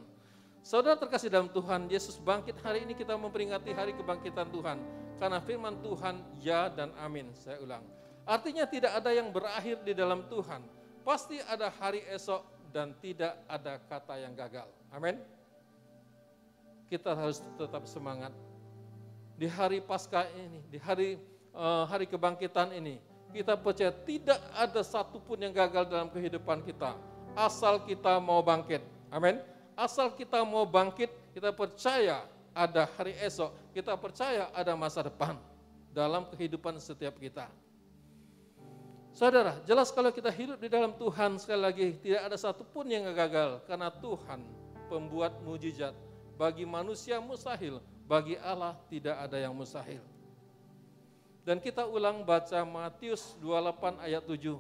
Saudara 0.68 1.00
terkasih 1.00 1.32
dalam 1.32 1.48
Tuhan, 1.48 1.88
Yesus 1.88 2.20
bangkit 2.20 2.60
hari 2.60 2.84
ini 2.84 2.92
kita 2.92 3.16
memperingati 3.16 3.72
hari 3.72 3.96
kebangkitan 3.96 4.52
Tuhan. 4.52 4.84
Karena 5.16 5.40
firman 5.40 5.80
Tuhan 5.80 6.20
ya 6.44 6.68
dan 6.68 6.92
amin, 7.00 7.32
saya 7.40 7.56
ulang. 7.64 7.88
Artinya 8.28 8.68
tidak 8.68 9.00
ada 9.00 9.16
yang 9.16 9.32
berakhir 9.32 9.80
di 9.80 9.96
dalam 9.96 10.28
Tuhan. 10.28 10.75
Pasti 11.06 11.38
ada 11.46 11.70
hari 11.70 12.02
esok 12.10 12.42
dan 12.74 12.98
tidak 12.98 13.38
ada 13.46 13.78
kata 13.86 14.18
yang 14.18 14.34
gagal. 14.34 14.66
Amin. 14.90 15.22
Kita 16.90 17.14
harus 17.14 17.46
tetap 17.62 17.86
semangat. 17.86 18.34
Di 19.38 19.46
hari 19.46 19.86
Paskah 19.86 20.26
ini, 20.34 20.66
di 20.66 20.82
hari 20.82 21.22
uh, 21.54 21.86
hari 21.86 22.10
kebangkitan 22.10 22.74
ini, 22.74 22.98
kita 23.30 23.54
percaya 23.54 23.94
tidak 23.94 24.42
ada 24.58 24.82
satupun 24.82 25.38
yang 25.38 25.54
gagal 25.54 25.86
dalam 25.86 26.10
kehidupan 26.10 26.66
kita. 26.66 26.98
Asal 27.38 27.86
kita 27.86 28.18
mau 28.18 28.42
bangkit. 28.42 28.82
Amin. 29.14 29.38
Asal 29.78 30.10
kita 30.10 30.42
mau 30.42 30.66
bangkit, 30.66 31.14
kita 31.38 31.54
percaya 31.54 32.26
ada 32.56 32.90
hari 32.98 33.14
esok. 33.22 33.54
Kita 33.78 33.94
percaya 33.94 34.50
ada 34.56 34.74
masa 34.74 35.06
depan 35.06 35.38
dalam 35.94 36.26
kehidupan 36.34 36.80
setiap 36.82 37.14
kita. 37.22 37.46
Saudara, 39.16 39.56
jelas 39.64 39.96
kalau 39.96 40.12
kita 40.12 40.28
hidup 40.28 40.60
di 40.60 40.68
dalam 40.68 40.92
Tuhan 40.92 41.40
sekali 41.40 41.62
lagi 41.64 41.88
tidak 42.04 42.28
ada 42.28 42.36
satupun 42.36 42.84
yang 42.84 43.08
gagal 43.16 43.64
karena 43.64 43.88
Tuhan 43.88 44.44
pembuat 44.92 45.40
mujizat. 45.40 45.96
Bagi 46.36 46.68
manusia 46.68 47.24
mustahil, 47.24 47.80
bagi 48.12 48.36
Allah 48.44 48.76
tidak 48.92 49.16
ada 49.16 49.40
yang 49.40 49.56
mustahil. 49.56 50.04
Dan 51.48 51.64
kita 51.64 51.88
ulang 51.88 52.28
baca 52.28 52.60
Matius 52.68 53.40
28 53.40 54.04
ayat 54.04 54.20
7. 54.20 54.60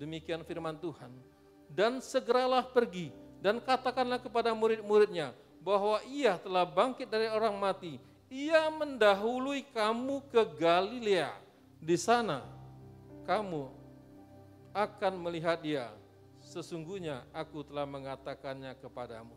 Demikian 0.00 0.40
firman 0.48 0.80
Tuhan. 0.80 1.12
Dan 1.68 2.00
segeralah 2.00 2.64
pergi 2.64 3.12
dan 3.44 3.60
katakanlah 3.60 4.16
kepada 4.16 4.56
murid-muridnya 4.56 5.36
bahwa 5.60 6.00
ia 6.08 6.40
telah 6.40 6.64
bangkit 6.64 7.04
dari 7.04 7.28
orang 7.28 7.52
mati. 7.52 8.00
Ia 8.32 8.72
mendahului 8.72 9.68
kamu 9.76 10.24
ke 10.32 10.40
Galilea. 10.56 11.36
Di 11.84 12.00
sana 12.00 12.57
kamu 13.28 13.68
akan 14.72 15.12
melihat 15.20 15.60
dia. 15.60 15.92
Sesungguhnya 16.40 17.28
aku 17.36 17.60
telah 17.60 17.84
mengatakannya 17.84 18.72
kepadamu. 18.80 19.36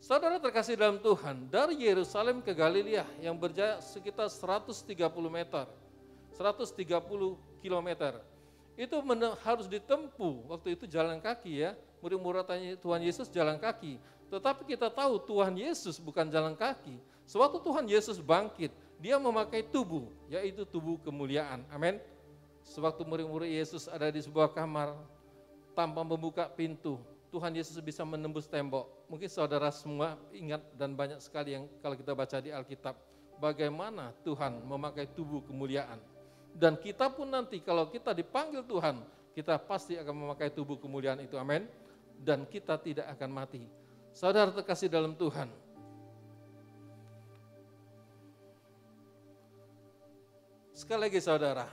Saudara 0.00 0.40
terkasih 0.40 0.74
dalam 0.74 0.98
Tuhan, 0.98 1.46
dari 1.52 1.84
Yerusalem 1.84 2.40
ke 2.40 2.56
Galilea 2.56 3.04
yang 3.20 3.36
berjarak 3.36 3.84
sekitar 3.84 4.32
130 4.32 4.88
meter, 5.28 5.68
130 6.34 6.74
kilometer, 7.62 8.18
itu 8.74 8.96
harus 9.46 9.68
ditempuh 9.70 10.48
waktu 10.50 10.74
itu 10.74 10.90
jalan 10.90 11.22
kaki 11.22 11.62
ya, 11.62 11.78
murid-murid 12.02 12.50
Tuhan 12.82 12.98
Yesus 13.04 13.30
jalan 13.30 13.62
kaki, 13.62 14.00
tetapi 14.26 14.74
kita 14.74 14.90
tahu 14.90 15.22
Tuhan 15.22 15.54
Yesus 15.54 16.02
bukan 16.02 16.26
jalan 16.26 16.58
kaki, 16.58 16.98
sewaktu 17.22 17.62
Tuhan 17.62 17.86
Yesus 17.86 18.18
bangkit, 18.18 18.74
dia 19.02 19.18
memakai 19.18 19.66
tubuh, 19.66 20.06
yaitu 20.30 20.62
tubuh 20.62 20.94
kemuliaan, 21.02 21.66
amin. 21.74 21.98
Sewaktu 22.62 23.02
murid-murid 23.02 23.50
Yesus 23.50 23.90
ada 23.90 24.06
di 24.06 24.22
sebuah 24.22 24.54
kamar, 24.54 24.94
tanpa 25.74 26.06
membuka 26.06 26.46
pintu, 26.46 27.02
Tuhan 27.34 27.50
Yesus 27.50 27.74
bisa 27.82 28.06
menembus 28.06 28.46
tembok. 28.46 28.86
Mungkin 29.10 29.26
saudara 29.26 29.74
semua 29.74 30.14
ingat 30.30 30.62
dan 30.78 30.94
banyak 30.94 31.18
sekali 31.18 31.58
yang 31.58 31.66
kalau 31.82 31.98
kita 31.98 32.14
baca 32.14 32.38
di 32.38 32.54
Alkitab, 32.54 32.94
bagaimana 33.42 34.14
Tuhan 34.22 34.62
memakai 34.62 35.10
tubuh 35.10 35.42
kemuliaan. 35.42 35.98
Dan 36.54 36.78
kita 36.78 37.10
pun 37.10 37.26
nanti 37.26 37.58
kalau 37.58 37.90
kita 37.90 38.14
dipanggil 38.14 38.62
Tuhan, 38.62 39.02
kita 39.34 39.58
pasti 39.66 39.98
akan 39.98 40.14
memakai 40.14 40.54
tubuh 40.54 40.78
kemuliaan 40.78 41.18
itu, 41.24 41.34
amin. 41.34 41.66
Dan 42.22 42.46
kita 42.46 42.78
tidak 42.78 43.10
akan 43.18 43.34
mati. 43.34 43.66
Saudara 44.14 44.54
terkasih 44.54 44.86
dalam 44.86 45.16
Tuhan, 45.18 45.50
Sekali 50.82 51.06
lagi 51.06 51.22
saudara, 51.22 51.70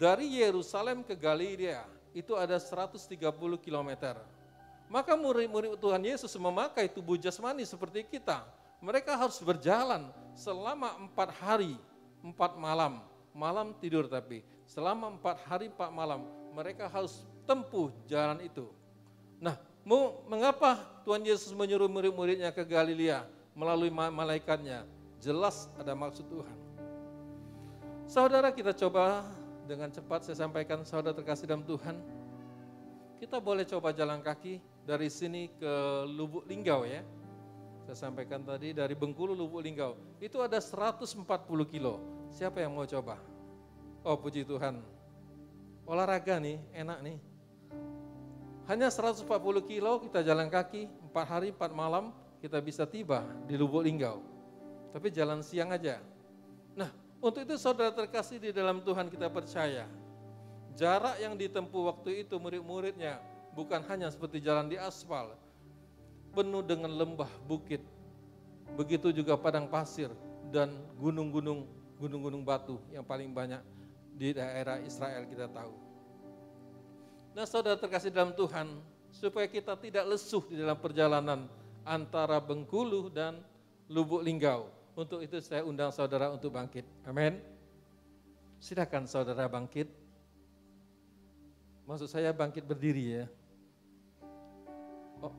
dari 0.00 0.40
Yerusalem 0.40 1.04
ke 1.04 1.12
Galilea 1.12 1.84
itu 2.16 2.32
ada 2.32 2.56
130 2.56 3.04
kilometer. 3.60 4.16
Maka 4.88 5.12
murid-murid 5.12 5.76
Tuhan 5.76 6.00
Yesus 6.00 6.32
memakai 6.40 6.88
tubuh 6.88 7.20
jasmani 7.20 7.68
seperti 7.68 8.00
kita. 8.08 8.48
Mereka 8.80 9.12
harus 9.12 9.36
berjalan 9.44 10.08
selama 10.32 11.04
empat 11.04 11.36
hari, 11.36 11.76
empat 12.24 12.56
malam. 12.56 13.04
Malam 13.36 13.76
tidur 13.76 14.08
tapi. 14.08 14.40
Selama 14.64 15.12
empat 15.12 15.44
hari, 15.44 15.68
empat 15.68 15.92
malam. 15.92 16.24
Mereka 16.56 16.88
harus 16.88 17.28
tempuh 17.44 17.92
jalan 18.08 18.40
itu. 18.40 18.72
Nah, 19.36 19.60
mengapa 20.24 20.80
Tuhan 21.04 21.28
Yesus 21.28 21.52
menyuruh 21.52 21.92
murid-muridnya 21.92 22.56
ke 22.56 22.64
Galilea 22.64 23.28
melalui 23.52 23.92
malaikatnya? 23.92 24.88
Jelas 25.20 25.68
ada 25.76 25.92
maksud 25.92 26.24
Tuhan. 26.32 26.61
Saudara 28.06 28.50
kita 28.50 28.74
coba 28.74 29.24
dengan 29.64 29.88
cepat 29.88 30.26
saya 30.26 30.36
sampaikan 30.42 30.82
saudara 30.82 31.14
terkasih 31.14 31.46
dalam 31.46 31.62
Tuhan. 31.62 31.96
Kita 33.22 33.38
boleh 33.38 33.62
coba 33.62 33.94
jalan 33.94 34.18
kaki 34.18 34.58
dari 34.82 35.06
sini 35.06 35.46
ke 35.54 35.72
Lubuk 36.10 36.42
Linggau 36.50 36.82
ya. 36.82 37.06
Saya 37.86 38.10
sampaikan 38.10 38.42
tadi 38.42 38.74
dari 38.74 38.94
Bengkulu 38.98 39.34
Lubuk 39.34 39.62
Linggau. 39.62 39.94
Itu 40.18 40.42
ada 40.42 40.58
140 40.58 41.22
kilo. 41.70 42.02
Siapa 42.34 42.58
yang 42.58 42.74
mau 42.74 42.86
coba? 42.86 43.18
Oh 44.02 44.18
puji 44.18 44.42
Tuhan. 44.42 44.82
Olahraga 45.86 46.38
nih, 46.42 46.58
enak 46.74 46.98
nih. 47.02 47.18
Hanya 48.70 48.90
140 48.90 49.26
kilo 49.66 50.02
kita 50.02 50.22
jalan 50.22 50.46
kaki, 50.50 50.86
4 51.10 51.22
hari 51.26 51.48
4 51.54 51.70
malam 51.74 52.14
kita 52.42 52.58
bisa 52.58 52.82
tiba 52.86 53.22
di 53.46 53.54
Lubuk 53.54 53.86
Linggau. 53.86 54.22
Tapi 54.90 55.10
jalan 55.14 55.42
siang 55.42 55.70
aja. 55.70 56.02
Nah, 56.74 57.01
untuk 57.22 57.46
itu 57.46 57.54
saudara 57.54 57.94
terkasih 57.94 58.42
di 58.42 58.50
dalam 58.50 58.82
Tuhan 58.82 59.06
kita 59.06 59.30
percaya. 59.30 59.86
Jarak 60.74 61.22
yang 61.22 61.38
ditempuh 61.38 61.94
waktu 61.94 62.26
itu 62.26 62.34
murid-muridnya 62.42 63.22
bukan 63.54 63.78
hanya 63.86 64.10
seperti 64.10 64.42
jalan 64.42 64.66
di 64.66 64.74
aspal, 64.74 65.38
penuh 66.34 66.64
dengan 66.66 66.90
lembah, 66.90 67.30
bukit, 67.46 67.84
begitu 68.74 69.14
juga 69.14 69.38
padang 69.38 69.70
pasir 69.70 70.10
dan 70.50 70.74
gunung-gunung 70.98 71.68
gunung-gunung 72.02 72.42
batu 72.42 72.82
yang 72.90 73.06
paling 73.06 73.30
banyak 73.30 73.62
di 74.18 74.34
daerah 74.34 74.82
Israel 74.82 75.22
kita 75.30 75.46
tahu. 75.46 75.70
Nah 77.38 77.46
saudara 77.46 77.78
terkasih 77.78 78.10
dalam 78.10 78.34
Tuhan, 78.34 78.82
supaya 79.14 79.46
kita 79.46 79.78
tidak 79.78 80.04
lesuh 80.10 80.42
di 80.50 80.58
dalam 80.58 80.74
perjalanan, 80.74 81.46
antara 81.86 82.42
Bengkulu 82.42 83.06
dan 83.12 83.38
Lubuk 83.86 84.24
Linggau. 84.24 84.81
Untuk 84.92 85.24
itu 85.24 85.40
saya 85.40 85.64
undang 85.64 85.88
saudara 85.88 86.28
untuk 86.28 86.52
bangkit. 86.52 86.84
Amin. 87.08 87.40
Silakan 88.60 89.08
saudara 89.08 89.48
bangkit. 89.48 89.88
Maksud 91.88 92.12
saya 92.12 92.30
bangkit 92.30 92.62
berdiri 92.62 93.24
ya. 93.24 93.26
Oh, 95.24 95.32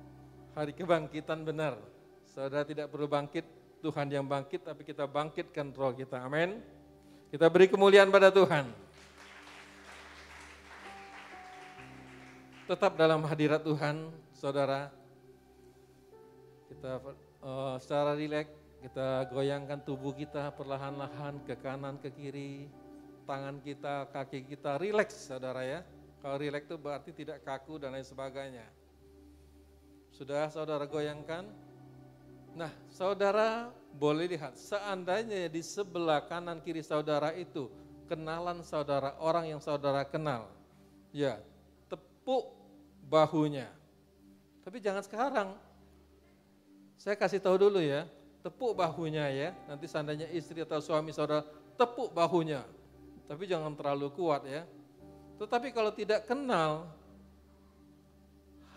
hari 0.57 0.73
kebangkitan 0.73 1.45
benar. 1.45 1.77
Saudara 2.25 2.65
tidak 2.65 2.89
perlu 2.89 3.05
bangkit, 3.05 3.45
Tuhan 3.85 4.09
yang 4.09 4.25
bangkit, 4.25 4.65
tapi 4.65 4.81
kita 4.81 5.05
bangkitkan 5.05 5.69
roh 5.75 5.93
kita. 5.93 6.17
Amin. 6.25 6.57
Kita 7.29 7.45
beri 7.45 7.69
kemuliaan 7.69 8.09
pada 8.09 8.33
Tuhan. 8.33 8.73
Tetap 12.65 12.97
dalam 12.97 13.21
hadirat 13.27 13.61
Tuhan, 13.61 14.09
saudara. 14.33 14.89
Kita 16.71 16.97
uh, 17.43 17.75
secara 17.77 18.17
rileks, 18.17 18.62
kita 18.83 19.31
goyangkan 19.31 19.79
tubuh 19.79 20.11
kita 20.11 20.51
perlahan-lahan 20.59 21.39
ke 21.47 21.55
kanan, 21.55 21.95
ke 22.03 22.11
kiri. 22.11 22.67
Tangan 23.23 23.63
kita, 23.63 24.11
kaki 24.11 24.43
kita, 24.43 24.75
rileks 24.75 25.31
saudara 25.31 25.63
ya. 25.63 25.79
Kalau 26.19 26.35
rileks 26.35 26.67
itu 26.67 26.75
berarti 26.75 27.15
tidak 27.15 27.39
kaku 27.47 27.79
dan 27.79 27.95
lain 27.95 28.03
sebagainya. 28.03 28.67
Sudah 30.11 30.51
saudara 30.51 30.83
goyangkan? 30.83 31.47
Nah, 32.59 32.75
saudara 32.91 33.71
boleh 33.95 34.27
lihat, 34.35 34.59
seandainya 34.59 35.47
di 35.47 35.63
sebelah 35.63 36.19
kanan 36.27 36.59
kiri 36.59 36.83
saudara 36.83 37.31
itu 37.31 37.71
kenalan 38.11 38.59
saudara, 38.67 39.15
orang 39.23 39.47
yang 39.47 39.63
saudara 39.63 40.03
kenal. 40.03 40.51
Ya, 41.15 41.39
tepuk 41.87 42.51
bahunya. 43.07 43.71
Tapi 44.67 44.83
jangan 44.83 45.07
sekarang. 45.07 45.49
Saya 46.99 47.15
kasih 47.15 47.39
tahu 47.39 47.55
dulu 47.57 47.79
ya, 47.79 48.03
tepuk 48.43 48.75
bahunya 48.75 49.25
ya. 49.31 49.49
Nanti 49.65 49.87
seandainya 49.87 50.27
istri 50.35 50.61
atau 50.61 50.83
suami 50.83 51.15
saudara 51.15 51.47
tepuk 51.79 52.11
bahunya. 52.11 52.61
Tapi 53.25 53.47
jangan 53.47 53.71
terlalu 53.73 54.11
kuat 54.11 54.43
ya. 54.43 54.67
Tetapi 55.39 55.71
kalau 55.71 55.89
tidak 55.95 56.27
kenal, 56.27 56.91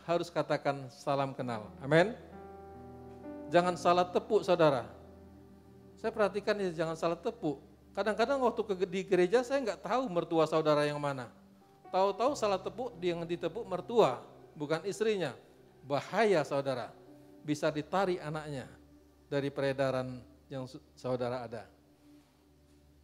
harus 0.07 0.31
katakan 0.31 0.87
salam 0.95 1.35
kenal. 1.35 1.67
Amin. 1.83 2.15
Jangan 3.51 3.75
salah 3.75 4.07
tepuk 4.07 4.47
saudara. 4.47 4.87
Saya 5.99 6.15
perhatikan 6.15 6.55
ya 6.63 6.71
jangan 6.71 6.95
salah 6.95 7.19
tepuk. 7.19 7.59
Kadang-kadang 7.91 8.39
waktu 8.45 8.63
ke, 8.63 8.75
di 8.87 9.03
gereja 9.03 9.43
saya 9.43 9.59
nggak 9.67 9.83
tahu 9.83 10.07
mertua 10.07 10.47
saudara 10.47 10.87
yang 10.87 11.01
mana. 11.03 11.27
Tahu-tahu 11.91 12.37
salah 12.39 12.61
tepuk 12.61 12.95
dia 12.99 13.17
yang 13.17 13.25
ditepuk 13.25 13.65
mertua, 13.65 14.21
bukan 14.53 14.85
istrinya. 14.85 15.33
Bahaya 15.87 16.43
saudara, 16.43 16.91
bisa 17.47 17.71
ditarik 17.71 18.19
anaknya 18.19 18.67
dari 19.27 19.51
peredaran 19.51 20.23
yang 20.47 20.67
saudara 20.95 21.47
ada. 21.47 21.65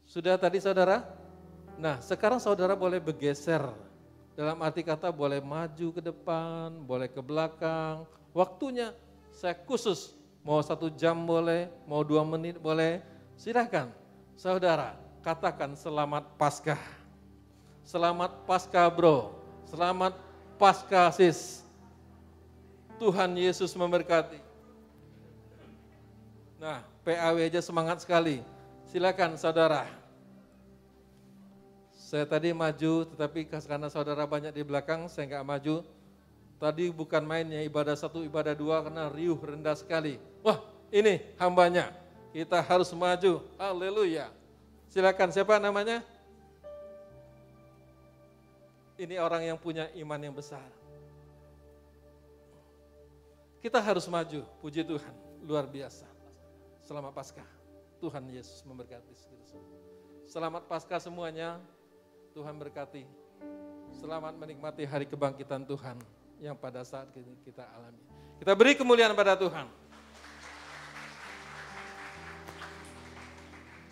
Sudah 0.06 0.38
tadi 0.38 0.62
saudara? 0.62 1.02
Nah 1.78 1.98
sekarang 2.02 2.38
saudara 2.38 2.76
boleh 2.78 3.02
bergeser. 3.02 3.62
Dalam 4.32 4.56
arti 4.64 4.80
kata 4.80 5.12
boleh 5.12 5.44
maju 5.44 5.88
ke 5.92 6.00
depan, 6.00 6.72
boleh 6.84 7.08
ke 7.10 7.20
belakang. 7.20 8.08
Waktunya 8.32 8.96
saya 9.30 9.52
khusus 9.52 10.16
mau 10.42 10.58
satu 10.58 10.90
jam 10.90 11.14
boleh, 11.22 11.70
mau 11.86 12.02
dua 12.02 12.26
menit 12.26 12.58
boleh, 12.58 12.98
silahkan. 13.38 13.92
Saudara, 14.34 14.98
katakan 15.22 15.78
selamat 15.78 16.34
Paskah. 16.34 16.80
Selamat 17.86 18.42
Paskah 18.48 18.90
bro, 18.90 19.36
selamat 19.70 20.18
Paskah 20.58 21.14
sis. 21.14 21.62
Tuhan 22.98 23.34
Yesus 23.34 23.74
memberkati. 23.74 24.41
Nah, 26.62 26.78
PAW 27.02 27.42
aja 27.42 27.58
semangat 27.58 28.06
sekali. 28.06 28.38
Silakan 28.86 29.34
saudara. 29.34 29.82
Saya 31.90 32.22
tadi 32.22 32.54
maju, 32.54 33.02
tetapi 33.02 33.50
karena 33.50 33.90
saudara 33.90 34.22
banyak 34.22 34.54
di 34.54 34.62
belakang, 34.62 35.10
saya 35.10 35.26
nggak 35.26 35.42
maju. 35.42 35.82
Tadi 36.62 36.86
bukan 36.94 37.26
mainnya 37.26 37.58
ibadah 37.66 37.98
satu, 37.98 38.22
ibadah 38.22 38.54
dua 38.54 38.78
karena 38.78 39.10
riuh 39.10 39.34
rendah 39.34 39.74
sekali. 39.74 40.22
Wah 40.46 40.62
ini 40.94 41.18
hambanya, 41.34 41.90
kita 42.30 42.62
harus 42.62 42.94
maju. 42.94 43.42
Haleluya. 43.58 44.30
Silakan 44.86 45.34
siapa 45.34 45.58
namanya? 45.58 46.06
Ini 48.94 49.18
orang 49.18 49.50
yang 49.50 49.58
punya 49.58 49.90
iman 49.98 50.20
yang 50.22 50.36
besar. 50.36 50.62
Kita 53.58 53.82
harus 53.82 54.06
maju, 54.06 54.46
puji 54.62 54.86
Tuhan, 54.86 55.14
luar 55.42 55.66
biasa. 55.66 56.11
Selamat 56.82 57.14
Paskah. 57.14 57.46
Tuhan 58.02 58.26
Yesus 58.26 58.66
memberkati 58.66 59.14
Selamat 60.26 60.66
Paskah 60.66 60.98
semuanya. 60.98 61.62
Tuhan 62.34 62.58
berkati. 62.58 63.06
Selamat 63.94 64.34
menikmati 64.34 64.82
hari 64.82 65.06
kebangkitan 65.06 65.62
Tuhan 65.62 66.02
yang 66.42 66.58
pada 66.58 66.82
saat 66.82 67.06
ini 67.14 67.38
kita 67.46 67.62
alami. 67.70 68.02
Kita 68.42 68.50
beri 68.58 68.74
kemuliaan 68.74 69.14
pada 69.14 69.38
Tuhan. 69.38 69.70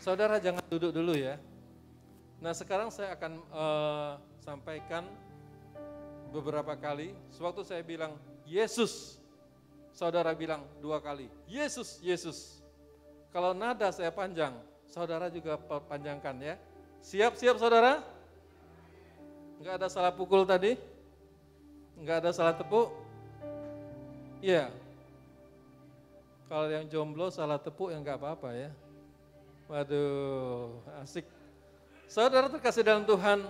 Saudara 0.03 0.43
jangan 0.43 0.65
duduk 0.67 0.91
dulu 0.91 1.15
ya. 1.15 1.39
Nah 2.43 2.51
sekarang 2.57 2.91
saya 2.91 3.15
akan 3.15 3.33
uh, 3.55 4.13
sampaikan 4.43 5.07
beberapa 6.35 6.75
kali. 6.75 7.15
Sewaktu 7.31 7.63
saya 7.63 7.87
bilang 7.87 8.19
Yesus, 8.43 9.23
saudara 9.95 10.35
bilang 10.35 10.67
dua 10.83 10.99
kali. 10.99 11.31
Yesus, 11.47 12.03
Yesus. 12.03 12.60
Kalau 13.31 13.55
nada 13.55 13.95
saya 13.95 14.11
panjang, 14.11 14.55
saudara 14.91 15.31
juga 15.31 15.55
panjangkan 15.87 16.35
ya. 16.43 16.55
Siap-siap 17.01 17.57
saudara? 17.57 18.03
Enggak 19.63 19.75
ada 19.81 19.89
salah 19.93 20.11
pukul 20.11 20.43
tadi? 20.43 20.75
Enggak 22.01 22.27
ada 22.27 22.31
salah 22.35 22.57
tepuk? 22.57 22.91
Iya. 24.41 24.73
Kalau 26.51 26.67
yang 26.67 26.91
jomblo 26.91 27.31
salah 27.31 27.61
tepuk 27.63 27.95
ya 27.95 28.03
enggak 28.03 28.19
apa-apa 28.19 28.51
ya. 28.57 28.71
Waduh, 29.71 30.83
asik. 31.05 31.23
Saudara 32.11 32.51
terkasih 32.51 32.83
dalam 32.83 33.07
Tuhan, 33.07 33.47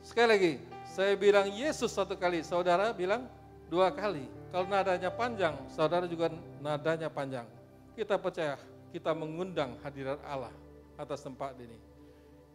sekali 0.00 0.28
lagi, 0.32 0.52
saya 0.88 1.12
bilang 1.20 1.52
Yesus 1.52 1.92
satu 1.92 2.16
kali, 2.16 2.40
saudara 2.40 2.96
bilang 2.96 3.28
dua 3.68 3.92
kali. 3.92 4.24
Kalau 4.48 4.64
nadanya 4.64 5.12
panjang, 5.12 5.52
saudara 5.68 6.08
juga 6.08 6.32
nadanya 6.64 7.12
panjang. 7.12 7.44
Kita 7.92 8.16
percaya, 8.16 8.56
kita 8.98 9.14
mengundang 9.14 9.78
hadirat 9.86 10.18
Allah 10.26 10.50
atas 10.98 11.22
tempat 11.22 11.54
ini. 11.62 11.78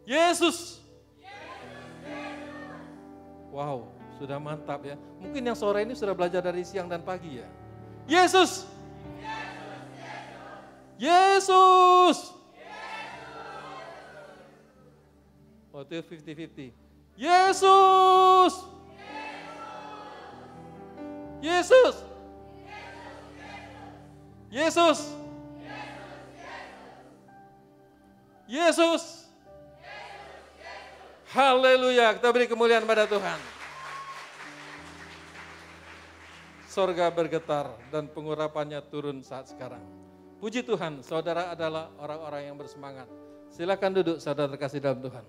Yesus! 0.04 0.84
Wow, 3.48 3.88
sudah 4.20 4.44
mantap 4.44 4.84
ya. 4.84 5.00
Mungkin 5.24 5.40
yang 5.40 5.56
sore 5.56 5.88
ini 5.88 5.96
sudah 5.96 6.12
belajar 6.12 6.44
dari 6.44 6.68
siang 6.68 6.92
dan 6.92 7.00
pagi 7.00 7.40
ya. 7.40 7.48
Yesus. 8.04 8.68
Yesus. 11.00 12.36
Oh 15.72 15.82
itu 15.88 15.96
50-50. 15.96 16.76
Yesus. 17.16 18.54
Yesus. 21.40 21.96
Yesus. 21.96 21.96
Yesus. 24.52 25.23
Haleluya. 31.34 32.18
Kita 32.18 32.30
beri 32.30 32.46
kemuliaan 32.46 32.86
pada 32.86 33.08
Tuhan. 33.08 33.54
sorga 36.74 37.06
bergetar 37.14 37.70
dan 37.94 38.10
pengurapannya 38.10 38.82
turun 38.90 39.22
saat 39.22 39.46
sekarang. 39.46 39.86
Puji 40.42 40.66
Tuhan, 40.66 41.06
saudara 41.06 41.54
adalah 41.54 41.94
orang-orang 42.02 42.50
yang 42.50 42.58
bersemangat. 42.58 43.06
Silakan 43.54 43.94
duduk, 43.94 44.18
saudara 44.18 44.50
terkasih 44.50 44.82
dalam 44.82 44.98
Tuhan. 45.06 45.22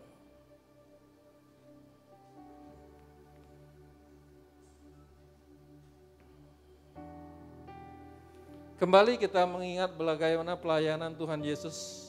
Kembali 8.80 9.20
kita 9.20 9.44
mengingat 9.44 9.92
bagaimana 9.94 10.56
pelayanan 10.56 11.12
Tuhan 11.12 11.44
Yesus. 11.44 12.03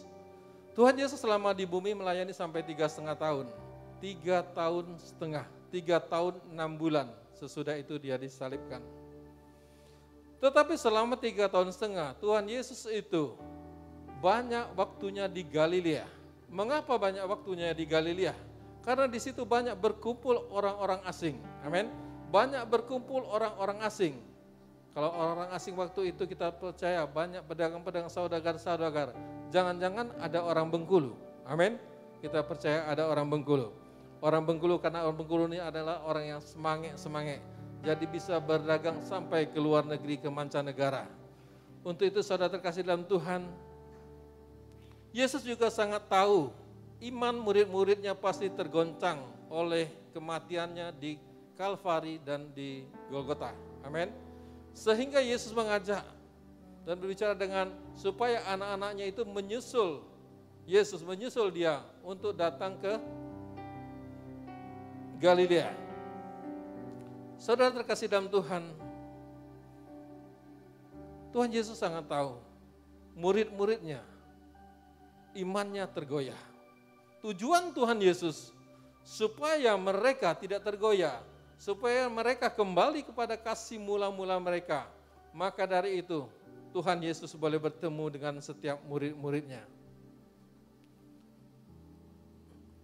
Tuhan 0.75 0.99
Yesus 0.99 1.23
selama 1.23 1.55
di 1.55 1.63
bumi 1.63 1.95
melayani 1.95 2.35
sampai 2.35 2.59
tiga 2.59 2.91
setengah 2.91 3.15
tahun. 3.15 3.47
Tiga 4.03 4.43
tahun 4.43 4.99
setengah, 4.99 5.47
tiga 5.71 6.03
tahun 6.03 6.35
enam 6.51 6.75
bulan. 6.75 7.07
Sesudah 7.39 7.79
itu 7.79 7.95
dia 7.95 8.19
disalibkan. 8.19 8.83
Tetapi 10.43 10.75
selama 10.75 11.15
tiga 11.15 11.47
tahun 11.47 11.71
setengah, 11.71 12.19
Tuhan 12.19 12.43
Yesus 12.51 12.83
itu 12.91 13.39
banyak 14.19 14.75
waktunya 14.75 15.31
di 15.31 15.47
Galilea. 15.47 16.03
Mengapa 16.51 16.99
banyak 16.99 17.23
waktunya 17.23 17.71
di 17.71 17.87
Galilea? 17.87 18.35
Karena 18.83 19.07
di 19.07 19.17
situ 19.17 19.47
banyak 19.47 19.79
berkumpul 19.79 20.51
orang-orang 20.51 21.01
asing. 21.07 21.39
Amin. 21.63 21.87
Banyak 22.29 22.67
berkumpul 22.67 23.23
orang-orang 23.25 23.79
asing. 23.87 24.19
Kalau 24.91 25.11
orang 25.11 25.51
asing 25.55 25.75
waktu 25.75 26.11
itu 26.11 26.23
kita 26.27 26.51
percaya 26.51 27.03
banyak 27.07 27.43
pedagang-pedagang 27.47 28.11
saudagar-saudagar. 28.11 29.15
Jangan-jangan 29.53 30.15
ada 30.21 30.41
orang 30.41 30.69
Bengkulu. 30.73 31.13
Amin. 31.45 31.77
Kita 32.21 32.41
percaya 32.41 32.85
ada 32.89 33.05
orang 33.05 33.29
Bengkulu. 33.29 33.69
Orang 34.23 34.47
Bengkulu 34.49 34.81
karena 34.81 35.05
orang 35.05 35.17
Bengkulu 35.21 35.45
ini 35.51 35.61
adalah 35.61 36.01
orang 36.07 36.37
yang 36.37 36.41
semangat-semangat. 36.41 37.41
Jadi 37.85 38.05
bisa 38.09 38.41
berdagang 38.41 38.97
sampai 39.05 39.45
ke 39.45 39.61
luar 39.61 39.85
negeri, 39.85 40.17
ke 40.17 40.25
mancanegara. 40.25 41.05
Untuk 41.85 42.09
itu 42.09 42.25
saudara 42.25 42.49
terkasih 42.49 42.81
dalam 42.81 43.05
Tuhan, 43.05 43.45
Yesus 45.13 45.45
juga 45.45 45.69
sangat 45.69 46.09
tahu 46.09 46.49
iman 47.05 47.35
murid-muridnya 47.37 48.17
pasti 48.17 48.49
tergoncang 48.49 49.21
oleh 49.53 49.87
kematiannya 50.15 50.89
di 50.97 51.21
Kalvari 51.55 52.19
dan 52.25 52.49
di 52.51 52.83
Golgota. 53.07 53.53
Amin. 53.85 54.09
Sehingga 54.75 55.21
Yesus 55.23 55.53
mengajak 55.55 56.03
dan 56.85 56.95
berbicara 57.01 57.33
dengan 57.33 57.73
supaya 57.97 58.45
anak-anaknya 58.45 59.09
itu 59.09 59.25
menyusul 59.25 60.05
Yesus 60.65 61.05
menyusul 61.05 61.53
dia 61.53 61.81
untuk 62.01 62.33
datang 62.33 62.77
ke 62.81 62.97
Galilea. 65.21 65.69
Saudara 67.37 67.69
terkasih 67.69 68.09
dalam 68.09 68.25
Tuhan, 68.29 68.63
Tuhan 71.29 71.49
Yesus 71.53 71.77
sangat 71.77 72.09
tahu 72.09 72.41
murid-muridnya 73.13 74.01
imannya 75.37 75.85
tergoyah. 75.93 76.39
Tujuan 77.21 77.69
Tuhan 77.73 78.01
Yesus 78.01 78.49
supaya 79.05 79.77
mereka 79.77 80.33
tidak 80.33 80.65
tergoyah, 80.65 81.21
supaya 81.61 82.09
mereka 82.09 82.49
kembali 82.49 83.05
kepada 83.05 83.37
kasih 83.37 83.77
mula-mula 83.77 84.41
mereka. 84.41 84.89
Maka 85.35 85.67
dari 85.67 86.01
itu 86.01 86.25
Tuhan 86.75 86.99
Yesus 86.99 87.31
boleh 87.39 87.55
bertemu 87.55 88.05
dengan 88.11 88.35
setiap 88.43 88.83
murid-muridnya. 88.83 89.63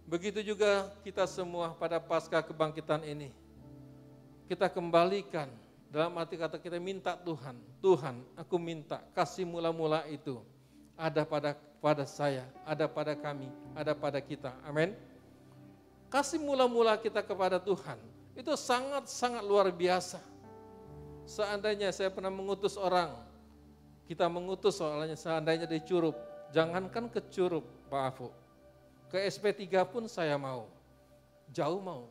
Begitu 0.08 0.40
juga 0.40 0.88
kita 1.04 1.28
semua 1.28 1.76
pada 1.76 2.00
pasca 2.00 2.40
kebangkitan 2.40 3.04
ini. 3.04 3.28
Kita 4.48 4.72
kembalikan 4.72 5.52
dalam 5.92 6.16
arti 6.16 6.40
kata 6.40 6.56
kita 6.56 6.80
minta 6.80 7.20
Tuhan, 7.20 7.60
Tuhan 7.84 8.24
aku 8.32 8.56
minta 8.56 9.04
kasih 9.12 9.44
mula-mula 9.44 10.08
itu 10.08 10.40
ada 10.96 11.28
pada 11.28 11.52
pada 11.84 12.08
saya, 12.08 12.48
ada 12.64 12.88
pada 12.88 13.12
kami, 13.12 13.52
ada 13.76 13.92
pada 13.92 14.24
kita. 14.24 14.56
Amin. 14.64 14.96
Kasih 16.08 16.40
mula-mula 16.40 16.96
kita 16.96 17.20
kepada 17.20 17.60
Tuhan 17.60 18.00
itu 18.32 18.56
sangat-sangat 18.56 19.44
luar 19.44 19.68
biasa. 19.68 20.20
Seandainya 21.28 21.92
saya 21.92 22.08
pernah 22.08 22.32
mengutus 22.32 22.76
orang, 22.80 23.31
kita 24.06 24.26
mengutus 24.26 24.78
soalnya 24.78 25.14
seandainya 25.14 25.66
di 25.66 25.78
Curup, 25.82 26.14
jangankan 26.50 27.08
ke 27.08 27.20
Curup, 27.30 27.64
Pak 27.88 28.02
Afu, 28.12 28.28
ke 29.08 29.20
SP3 29.28 29.84
pun 29.88 30.04
saya 30.10 30.34
mau, 30.36 30.68
jauh 31.52 31.80
mau. 31.80 32.08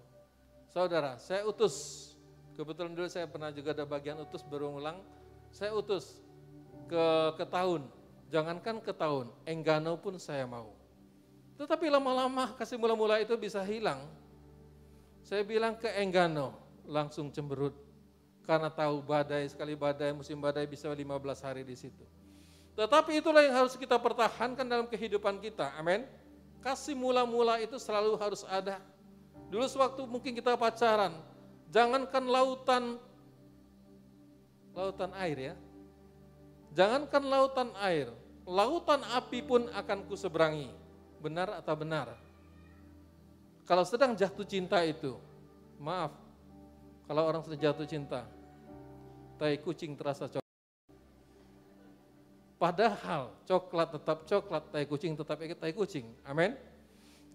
Saudara, 0.71 1.19
saya 1.19 1.43
utus, 1.43 2.15
kebetulan 2.55 2.95
dulu 2.95 3.09
saya 3.11 3.27
pernah 3.27 3.51
juga 3.51 3.75
ada 3.75 3.83
bagian 3.83 4.17
utus 4.23 4.39
berulang, 4.45 5.03
saya 5.51 5.75
utus 5.75 6.23
ke, 6.87 7.05
ke 7.35 7.45
tahun, 7.49 7.85
jangankan 8.31 8.79
ke 8.79 8.93
tahun, 8.95 9.27
Enggano 9.43 9.99
pun 9.99 10.15
saya 10.15 10.47
mau. 10.47 10.71
Tetapi 11.59 11.91
lama-lama 11.91 12.55
kasih 12.55 12.79
mula-mula 12.79 13.19
itu 13.19 13.35
bisa 13.35 13.59
hilang, 13.61 14.07
saya 15.21 15.43
bilang 15.45 15.77
ke 15.77 15.91
Enggano, 15.99 16.55
langsung 16.87 17.29
cemberut. 17.29 17.90
Karena 18.45 18.73
tahu 18.73 19.05
badai, 19.05 19.45
sekali 19.47 19.77
badai, 19.77 20.11
musim 20.11 20.37
badai 20.41 20.65
bisa 20.65 20.89
15 20.89 21.05
hari 21.45 21.61
di 21.61 21.77
situ. 21.77 22.03
Tetapi 22.73 23.21
itulah 23.21 23.43
yang 23.45 23.53
harus 23.53 23.77
kita 23.77 23.99
pertahankan 23.99 24.65
dalam 24.65 24.87
kehidupan 24.89 25.37
kita. 25.43 25.69
Amin. 25.77 26.07
Kasih 26.61 26.97
mula-mula 26.97 27.61
itu 27.61 27.77
selalu 27.77 28.17
harus 28.17 28.45
ada. 28.49 28.81
Dulu 29.51 29.65
sewaktu 29.67 30.01
mungkin 30.07 30.31
kita 30.31 30.55
pacaran, 30.55 31.11
jangankan 31.67 32.23
lautan 32.23 32.83
lautan 34.71 35.11
air 35.19 35.51
ya. 35.51 35.55
Jangankan 36.71 37.23
lautan 37.27 37.69
air, 37.83 38.07
lautan 38.47 39.03
api 39.11 39.43
pun 39.43 39.67
akan 39.75 40.07
kuseberangi. 40.07 40.71
Benar 41.19 41.59
atau 41.59 41.75
benar? 41.75 42.15
Kalau 43.67 43.83
sedang 43.83 44.15
jatuh 44.15 44.47
cinta 44.47 44.79
itu, 44.87 45.19
maaf, 45.75 46.15
kalau 47.11 47.27
orang 47.27 47.43
sudah 47.43 47.59
jatuh 47.59 47.83
cinta, 47.83 48.23
tai 49.35 49.59
kucing 49.59 49.99
terasa 49.99 50.31
coklat. 50.31 50.55
Padahal 52.55 53.35
coklat 53.43 53.99
tetap 53.99 54.17
coklat, 54.23 54.63
tai 54.71 54.87
kucing 54.87 55.19
tetap 55.19 55.35
tai 55.35 55.75
kucing. 55.75 56.07
Amin. 56.23 56.55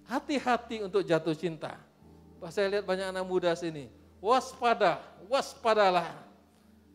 Hati-hati 0.08 0.80
untuk 0.80 1.04
jatuh 1.04 1.36
cinta. 1.36 1.76
Pas 2.40 2.56
saya 2.56 2.72
lihat 2.72 2.88
banyak 2.88 3.04
anak 3.04 3.28
muda 3.28 3.52
sini, 3.52 3.92
waspada, 4.16 4.96
waspadalah. 5.28 6.24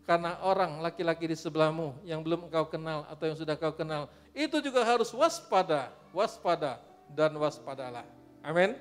Karena 0.01 0.41
orang 0.41 0.81
laki-laki 0.81 1.29
di 1.29 1.37
sebelahmu 1.37 2.01
yang 2.01 2.25
belum 2.25 2.49
engkau 2.49 2.65
kenal 2.65 3.05
atau 3.13 3.29
yang 3.29 3.37
sudah 3.37 3.53
kau 3.61 3.77
kenal, 3.77 4.09
itu 4.33 4.57
juga 4.57 4.81
harus 4.81 5.13
waspada, 5.13 5.93
waspada, 6.09 6.81
dan 7.13 7.29
waspadalah. 7.37 8.09
Amin. 8.41 8.73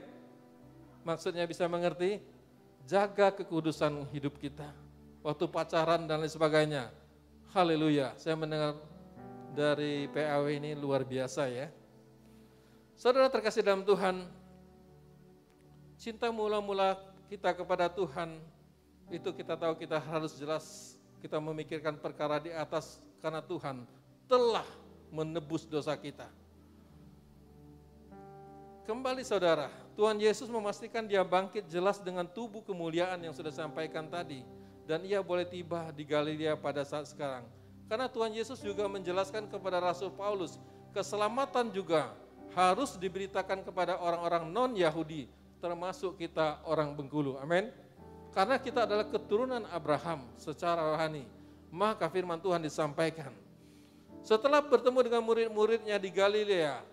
Maksudnya 1.05 1.45
bisa 1.45 1.69
mengerti? 1.69 2.40
Jaga 2.89 3.33
kekudusan 3.35 4.09
hidup 4.13 4.39
kita. 4.41 4.69
Waktu 5.21 5.45
pacaran 5.53 6.09
dan 6.09 6.25
lain 6.25 6.33
sebagainya. 6.33 6.89
Haleluya. 7.53 8.17
Saya 8.17 8.39
mendengar 8.39 8.79
dari 9.53 10.09
PAW 10.09 10.47
ini 10.49 10.73
luar 10.79 11.05
biasa 11.05 11.51
ya. 11.51 11.69
Saudara 12.97 13.33
terkasih 13.33 13.65
dalam 13.65 13.81
Tuhan, 13.85 14.29
cinta 15.97 16.29
mula-mula 16.29 17.01
kita 17.33 17.53
kepada 17.57 17.89
Tuhan, 17.89 18.37
itu 19.11 19.33
kita 19.33 19.57
tahu 19.57 19.75
kita 19.81 19.99
harus 19.99 20.37
jelas 20.37 20.97
kita 21.21 21.37
memikirkan 21.37 22.01
perkara 22.01 22.41
di 22.41 22.49
atas 22.55 23.03
karena 23.21 23.45
Tuhan 23.45 23.85
telah 24.25 24.65
menebus 25.13 25.69
dosa 25.69 25.93
kita. 25.99 26.31
Kembali 28.91 29.23
saudara, 29.23 29.71
Tuhan 29.95 30.19
Yesus 30.19 30.51
memastikan 30.51 31.07
dia 31.07 31.23
bangkit 31.23 31.71
jelas 31.71 32.03
dengan 32.03 32.27
tubuh 32.27 32.59
kemuliaan 32.59 33.23
yang 33.23 33.31
sudah 33.31 33.55
sampaikan 33.55 34.11
tadi. 34.11 34.43
Dan 34.83 35.07
ia 35.07 35.23
boleh 35.23 35.47
tiba 35.47 35.95
di 35.95 36.03
Galilea 36.03 36.59
pada 36.59 36.83
saat 36.83 37.07
sekarang. 37.07 37.47
Karena 37.87 38.11
Tuhan 38.11 38.35
Yesus 38.35 38.59
juga 38.59 38.91
menjelaskan 38.91 39.47
kepada 39.47 39.79
Rasul 39.79 40.11
Paulus, 40.11 40.59
keselamatan 40.91 41.71
juga 41.71 42.11
harus 42.51 42.99
diberitakan 42.99 43.63
kepada 43.63 43.95
orang-orang 43.95 44.51
non-Yahudi, 44.51 45.31
termasuk 45.63 46.19
kita 46.19 46.59
orang 46.67 46.91
Bengkulu. 46.99 47.39
Amin. 47.39 47.71
Karena 48.35 48.59
kita 48.59 48.91
adalah 48.91 49.07
keturunan 49.07 49.71
Abraham 49.71 50.27
secara 50.35 50.83
rohani. 50.83 51.31
Maka 51.71 52.11
firman 52.11 52.43
Tuhan 52.43 52.59
disampaikan. 52.59 53.31
Setelah 54.27 54.59
bertemu 54.59 54.99
dengan 55.07 55.23
murid-muridnya 55.23 55.95
di 55.95 56.11
Galilea, 56.11 56.90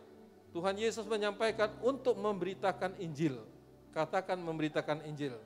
Tuhan 0.58 0.74
Yesus 0.74 1.06
menyampaikan 1.06 1.70
untuk 1.86 2.18
memberitakan 2.18 2.98
Injil. 2.98 3.38
Katakan 3.94 4.42
memberitakan 4.42 5.06
Injil. 5.06 5.38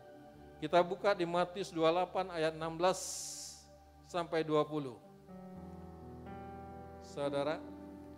Kita 0.63 0.79
buka 0.79 1.11
di 1.11 1.27
Matius 1.27 1.67
28 1.75 2.31
ayat 2.31 2.55
16 2.55 4.07
sampai 4.07 4.47
20. 4.47 4.95
Saudara, 7.03 7.59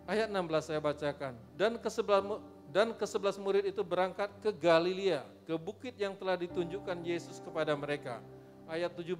ayat 0.06 0.30
16 0.30 0.70
saya 0.70 0.78
bacakan. 0.78 1.34
Dan 1.58 1.82
kesebelas 1.82 2.22
dan 2.70 2.94
kesebelas 2.94 3.42
murid 3.42 3.66
itu 3.74 3.82
berangkat 3.82 4.30
ke 4.38 4.54
Galilea, 4.54 5.26
ke 5.50 5.58
bukit 5.58 5.98
yang 5.98 6.14
telah 6.14 6.38
ditunjukkan 6.38 7.02
Yesus 7.02 7.42
kepada 7.42 7.74
mereka. 7.74 8.22
Ayat 8.70 8.94
17, 8.94 9.18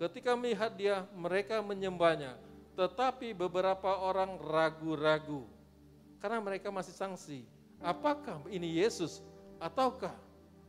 ketika 0.00 0.32
melihat 0.32 0.72
dia, 0.80 1.04
mereka 1.12 1.60
menyembahnya. 1.60 2.40
Tetapi 2.72 3.36
beberapa 3.36 4.00
orang 4.00 4.40
ragu-ragu 4.40 5.44
karena 6.22 6.38
mereka 6.38 6.70
masih 6.70 6.94
sanksi. 6.94 7.42
Apakah 7.82 8.38
ini 8.46 8.78
Yesus 8.78 9.18
ataukah 9.58 10.14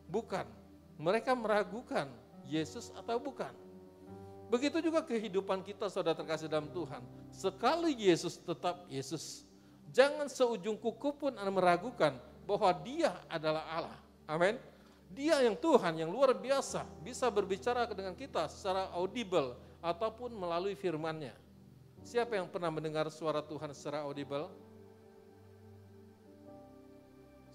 bukan? 0.09 0.49
Mereka 0.97 1.37
meragukan 1.37 2.09
Yesus 2.49 2.89
atau 2.97 3.21
bukan. 3.21 3.53
Begitu 4.49 4.81
juga 4.81 5.05
kehidupan 5.05 5.61
kita 5.61 5.93
saudara 5.93 6.17
terkasih 6.17 6.49
dalam 6.49 6.69
Tuhan. 6.73 7.05
Sekali 7.29 7.93
Yesus 7.93 8.41
tetap 8.41 8.81
Yesus. 8.89 9.45
Jangan 9.93 10.25
seujung 10.25 10.73
kuku 10.73 11.13
pun 11.13 11.37
anda 11.37 11.53
meragukan 11.53 12.17
bahwa 12.49 12.73
dia 12.81 13.13
adalah 13.29 13.61
Allah. 13.69 13.99
Amin. 14.25 14.57
Dia 15.13 15.45
yang 15.45 15.53
Tuhan 15.53 16.01
yang 16.01 16.09
luar 16.09 16.33
biasa 16.33 16.81
bisa 17.05 17.29
berbicara 17.29 17.85
dengan 17.93 18.17
kita 18.17 18.49
secara 18.49 18.89
audible 18.97 19.53
ataupun 19.85 20.33
melalui 20.33 20.73
firman-Nya. 20.73 21.37
Siapa 22.01 22.41
yang 22.41 22.49
pernah 22.49 22.73
mendengar 22.73 23.05
suara 23.13 23.45
Tuhan 23.45 23.69
secara 23.77 24.01
audible? 24.01 24.49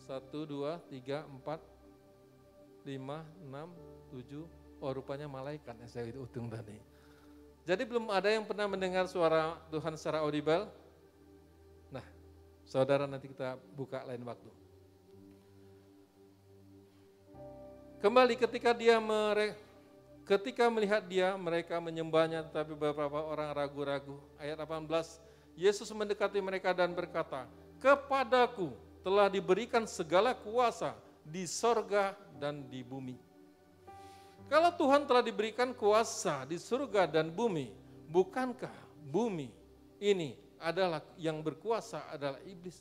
Satu, 0.08 0.48
dua, 0.48 0.80
tiga, 0.88 1.28
empat, 1.28 1.60
lima, 2.88 3.28
enam, 3.44 3.68
tujuh. 4.08 4.48
Oh 4.80 4.88
rupanya 4.88 5.28
malaikat 5.28 5.76
yang 5.76 5.90
saya 5.92 6.08
utung 6.16 6.48
tadi. 6.48 6.80
Jadi 7.68 7.84
belum 7.84 8.08
ada 8.08 8.32
yang 8.32 8.48
pernah 8.48 8.64
mendengar 8.64 9.04
suara 9.04 9.60
Tuhan 9.68 10.00
secara 10.00 10.24
audible? 10.24 10.64
Nah, 11.92 12.00
saudara 12.64 13.04
nanti 13.04 13.28
kita 13.28 13.60
buka 13.76 14.00
lain 14.08 14.24
waktu. 14.24 14.48
Kembali 18.00 18.40
ketika 18.40 18.72
dia 18.72 18.96
mere, 18.96 19.60
ketika 20.24 20.72
melihat 20.72 21.04
dia 21.04 21.36
mereka 21.36 21.76
menyembahnya 21.84 22.48
tetapi 22.48 22.72
beberapa 22.72 23.12
orang 23.12 23.52
ragu-ragu. 23.52 24.16
Ayat 24.40 24.56
18, 24.56 25.20
Yesus 25.52 25.92
mendekati 25.92 26.40
mereka 26.40 26.72
dan 26.72 26.96
berkata, 26.96 27.44
"Kepadaku 27.76 28.87
telah 29.02 29.30
diberikan 29.30 29.86
segala 29.86 30.34
kuasa 30.34 30.94
di 31.24 31.44
sorga 31.44 32.16
dan 32.36 32.66
di 32.66 32.80
bumi." 32.82 33.16
Kalau 34.48 34.72
Tuhan 34.72 35.04
telah 35.04 35.20
diberikan 35.20 35.76
kuasa 35.76 36.48
di 36.48 36.56
surga 36.56 37.04
dan 37.04 37.28
bumi, 37.28 37.68
bukankah 38.08 38.72
bumi 39.12 39.52
ini 40.00 40.40
adalah 40.56 41.04
yang 41.20 41.44
berkuasa 41.44 42.08
adalah 42.08 42.40
iblis? 42.48 42.80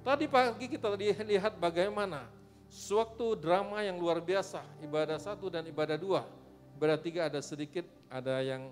Tadi 0.00 0.30
pagi 0.30 0.70
kita 0.70 0.94
lihat 1.26 1.58
bagaimana 1.58 2.30
suatu 2.70 3.34
drama 3.34 3.82
yang 3.82 3.98
luar 3.98 4.22
biasa, 4.22 4.62
ibadah 4.86 5.18
satu 5.18 5.50
dan 5.50 5.66
ibadah 5.66 5.98
dua. 5.98 6.22
Ibadah 6.78 6.98
tiga 7.02 7.26
ada 7.26 7.42
sedikit, 7.42 7.84
ada 8.06 8.38
yang 8.40 8.70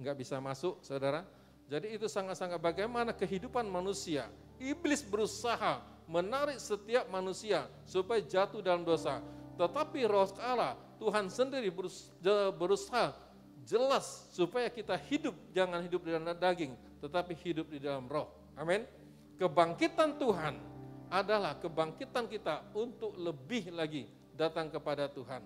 nggak 0.00 0.16
bisa 0.16 0.40
masuk, 0.40 0.80
saudara. 0.80 1.22
Jadi 1.68 2.00
itu 2.00 2.08
sangat-sangat 2.08 2.58
bagaimana 2.58 3.12
kehidupan 3.12 3.68
manusia. 3.68 4.26
Iblis 4.60 5.04
berusaha 5.04 5.82
menarik 6.06 6.56
setiap 6.62 7.10
manusia 7.10 7.66
supaya 7.82 8.22
jatuh 8.22 8.62
dalam 8.62 8.86
dosa. 8.86 9.20
Tetapi 9.56 10.04
roh 10.04 10.28
Allah 10.40 10.76
Tuhan 10.96 11.28
sendiri 11.28 11.72
berusaha 12.56 13.12
jelas 13.66 14.30
supaya 14.30 14.70
kita 14.70 14.94
hidup, 15.10 15.34
jangan 15.50 15.82
hidup 15.82 16.00
di 16.06 16.10
dalam 16.14 16.36
daging, 16.36 16.72
tetapi 17.02 17.34
hidup 17.42 17.66
di 17.68 17.82
dalam 17.82 18.06
roh. 18.06 18.30
Amin. 18.56 18.86
Kebangkitan 19.36 20.16
Tuhan 20.16 20.54
adalah 21.12 21.58
kebangkitan 21.60 22.30
kita 22.30 22.64
untuk 22.72 23.12
lebih 23.18 23.74
lagi 23.74 24.08
datang 24.32 24.72
kepada 24.72 25.10
Tuhan. 25.10 25.44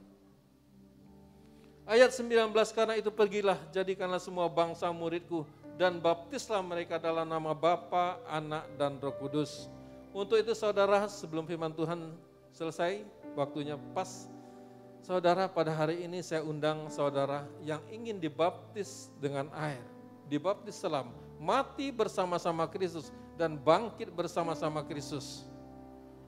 Ayat 1.88 2.14
19, 2.14 2.54
karena 2.70 2.94
itu 2.94 3.10
pergilah, 3.10 3.58
jadikanlah 3.74 4.22
semua 4.22 4.46
bangsa 4.46 4.86
muridku, 4.94 5.42
dan 5.80 5.96
baptislah 5.96 6.60
mereka 6.60 7.00
dalam 7.00 7.24
nama 7.24 7.56
Bapa, 7.56 8.20
Anak, 8.28 8.68
dan 8.76 9.00
Roh 9.00 9.16
Kudus. 9.16 9.72
Untuk 10.12 10.36
itu 10.36 10.52
saudara, 10.52 11.08
sebelum 11.08 11.48
firman 11.48 11.72
Tuhan 11.72 12.12
selesai, 12.52 13.00
waktunya 13.32 13.80
pas, 13.96 14.28
Saudara, 15.00 15.48
pada 15.48 15.72
hari 15.72 16.04
ini 16.04 16.20
saya 16.20 16.44
undang 16.44 16.92
saudara 16.92 17.48
yang 17.64 17.80
ingin 17.88 18.20
dibaptis 18.20 19.08
dengan 19.16 19.48
air, 19.56 19.80
dibaptis 20.28 20.76
selam, 20.76 21.08
mati 21.40 21.88
bersama-sama 21.88 22.68
Kristus 22.68 23.08
dan 23.40 23.56
bangkit 23.56 24.12
bersama-sama 24.12 24.84
Kristus. 24.84 25.48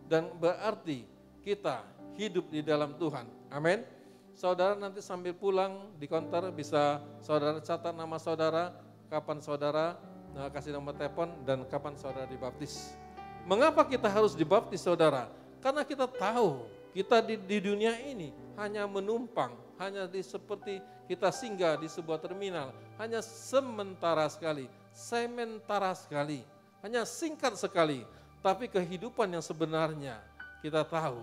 Dan 0.09 0.33
berarti 0.41 1.05
kita 1.45 1.85
hidup 2.17 2.49
di 2.49 2.65
dalam 2.65 2.97
Tuhan. 2.97 3.29
Amin. 3.53 3.85
Saudara 4.33 4.73
nanti 4.73 5.05
sambil 5.05 5.37
pulang 5.37 5.93
di 6.01 6.09
konter 6.09 6.49
bisa 6.49 7.05
saudara 7.21 7.61
catat 7.61 7.93
nama 7.93 8.17
saudara, 8.17 8.73
kapan 9.13 9.45
saudara 9.45 10.01
nah, 10.33 10.49
kasih 10.49 10.73
nomor 10.73 10.97
telepon 10.97 11.29
dan 11.45 11.69
kapan 11.69 11.93
saudara 12.01 12.25
dibaptis. 12.25 12.97
Mengapa 13.45 13.85
kita 13.85 14.09
harus 14.09 14.33
dibaptis 14.33 14.81
saudara? 14.81 15.29
Karena 15.61 15.85
kita 15.85 16.09
tahu 16.09 16.65
kita 16.97 17.21
di, 17.21 17.37
di 17.37 17.59
dunia 17.61 17.93
ini 18.01 18.33
hanya 18.57 18.89
menumpang, 18.89 19.53
hanya 19.77 20.09
di 20.09 20.25
seperti 20.25 20.81
kita 21.05 21.29
singgah 21.29 21.77
di 21.77 21.93
sebuah 21.93 22.25
terminal, 22.25 22.73
hanya 22.97 23.21
sementara 23.21 24.25
sekali, 24.33 24.65
sementara 24.97 25.93
sekali, 25.93 26.41
hanya 26.81 27.05
singkat 27.05 27.53
sekali, 27.61 28.09
tapi 28.41 28.71
kehidupan 28.71 29.29
yang 29.29 29.45
sebenarnya 29.45 30.21
kita 30.65 30.87
tahu 30.89 31.21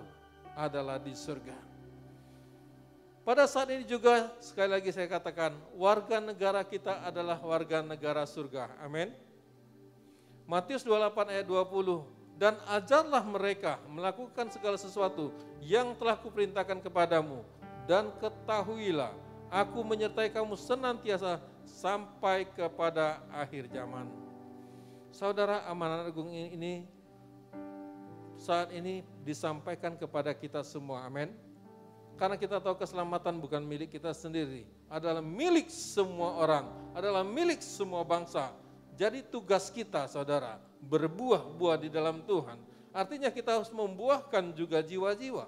adalah 0.53 1.01
di 1.01 1.15
surga. 1.15 1.68
Pada 3.29 3.45
saat 3.45 3.69
ini 3.69 3.85
juga 3.85 4.33
sekali 4.41 4.73
lagi 4.73 4.89
saya 4.89 5.05
katakan 5.05 5.53
warga 5.77 6.17
negara 6.17 6.65
kita 6.65 7.05
adalah 7.05 7.37
warga 7.37 7.85
negara 7.85 8.25
surga. 8.25 8.73
Amin. 8.81 9.13
Matius 10.49 10.81
28 10.81 11.37
ayat 11.37 11.45
20 11.45 12.41
dan 12.41 12.57
ajarlah 12.73 13.21
mereka 13.21 13.77
melakukan 13.85 14.49
segala 14.49 14.81
sesuatu 14.81 15.29
yang 15.61 15.93
telah 15.93 16.17
kuperintahkan 16.17 16.81
kepadamu 16.81 17.45
dan 17.85 18.09
ketahuilah 18.17 19.13
aku 19.53 19.77
menyertai 19.85 20.33
kamu 20.33 20.57
senantiasa 20.57 21.37
sampai 21.69 22.49
kepada 22.49 23.21
akhir 23.29 23.69
zaman. 23.69 24.09
Saudara 25.13 25.69
amanat 25.69 26.09
agung 26.09 26.33
ini 26.33 26.89
saat 28.41 28.73
ini 28.73 29.05
disampaikan 29.21 29.93
kepada 29.93 30.33
kita 30.33 30.65
semua. 30.65 31.05
Amin. 31.05 31.29
Karena 32.19 32.35
kita 32.35 32.59
tahu 32.59 32.75
keselamatan 32.75 33.39
bukan 33.39 33.63
milik 33.63 33.95
kita 33.95 34.11
sendiri, 34.11 34.67
adalah 34.91 35.23
milik 35.23 35.71
semua 35.71 36.35
orang, 36.35 36.67
adalah 36.91 37.23
milik 37.23 37.63
semua 37.63 38.03
bangsa. 38.03 38.51
Jadi 38.99 39.23
tugas 39.23 39.71
kita 39.71 40.03
saudara, 40.11 40.59
berbuah-buah 40.83 41.79
di 41.79 41.87
dalam 41.87 42.19
Tuhan. 42.27 42.59
Artinya 42.91 43.31
kita 43.31 43.55
harus 43.55 43.71
membuahkan 43.71 44.51
juga 44.51 44.83
jiwa-jiwa. 44.83 45.47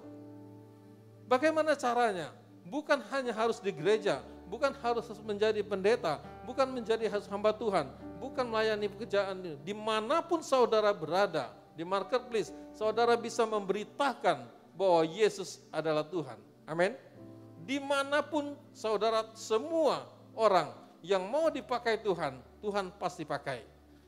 Bagaimana 1.28 1.76
caranya? 1.76 2.32
Bukan 2.64 3.04
hanya 3.12 3.36
harus 3.36 3.60
di 3.60 3.68
gereja, 3.68 4.24
bukan 4.48 4.72
harus 4.80 5.04
menjadi 5.20 5.60
pendeta, 5.60 6.24
bukan 6.48 6.72
menjadi 6.72 7.04
harus 7.04 7.28
hamba 7.28 7.52
Tuhan, 7.52 7.84
bukan 8.16 8.48
melayani 8.48 8.88
pekerjaan 8.88 9.44
di 9.60 9.74
mana 9.76 10.24
pun 10.24 10.40
saudara 10.40 10.88
berada, 10.96 11.52
di 11.76 11.84
marketplace, 11.84 12.48
saudara 12.72 13.12
bisa 13.12 13.44
memberitakan 13.44 14.48
bahwa 14.72 15.04
Yesus 15.04 15.60
adalah 15.68 16.08
Tuhan. 16.08 16.51
Amin. 16.72 16.96
Di 17.68 17.76
mana 17.76 18.24
pun 18.24 18.56
saudara 18.72 19.28
semua 19.36 20.08
orang 20.32 20.72
yang 21.04 21.28
mau 21.28 21.52
dipakai 21.52 22.00
Tuhan, 22.00 22.40
Tuhan 22.64 22.88
pasti 22.96 23.28
pakai. 23.28 23.60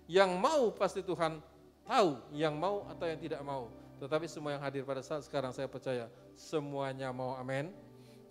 Yang 0.08 0.30
mau 0.40 0.72
pasti 0.72 1.04
Tuhan 1.04 1.38
tahu 1.84 2.16
yang 2.32 2.56
mau 2.56 2.88
atau 2.88 3.04
yang 3.04 3.20
tidak 3.20 3.44
mau. 3.44 3.68
Tetapi 4.00 4.26
semua 4.26 4.56
yang 4.56 4.62
hadir 4.64 4.82
pada 4.82 5.04
saat 5.04 5.22
sekarang 5.28 5.52
saya 5.52 5.68
percaya 5.68 6.08
semuanya 6.34 7.12
mau 7.12 7.36
amin. 7.36 7.70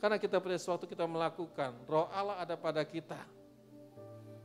Karena 0.01 0.19
kita 0.19 0.43
pada 0.43 0.59
suatu 0.59 0.83
kita 0.83 1.07
melakukan, 1.07 1.71
roh 1.87 2.11
Allah 2.11 2.43
ada 2.43 2.59
pada 2.59 2.83
kita. 2.83 3.23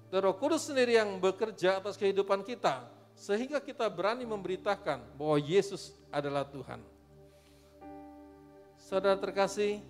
Dan 0.08 0.22
roh 0.22 0.36
kudus 0.38 0.70
sendiri 0.70 0.94
yang 0.94 1.18
bekerja 1.18 1.82
atas 1.82 1.98
kehidupan 1.98 2.46
kita. 2.46 2.86
Sehingga 3.18 3.58
kita 3.58 3.90
berani 3.90 4.22
memberitakan 4.22 5.18
bahwa 5.18 5.42
Yesus 5.42 5.90
adalah 6.14 6.46
Tuhan. 6.46 6.78
Saudara 8.88 9.20
terkasih, 9.20 9.84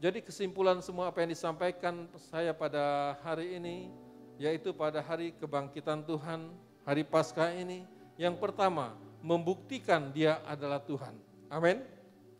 jadi 0.00 0.24
kesimpulan 0.24 0.80
semua 0.80 1.12
apa 1.12 1.20
yang 1.20 1.28
disampaikan 1.28 2.08
saya 2.32 2.56
pada 2.56 3.12
hari 3.20 3.60
ini, 3.60 3.92
yaitu 4.40 4.72
pada 4.72 5.04
hari 5.04 5.36
kebangkitan 5.36 6.00
Tuhan, 6.08 6.48
hari 6.88 7.04
Paskah 7.04 7.52
ini, 7.52 7.84
yang 8.16 8.32
pertama, 8.40 8.96
membuktikan 9.20 10.08
dia 10.08 10.40
adalah 10.48 10.80
Tuhan. 10.80 11.12
Amin. 11.52 11.84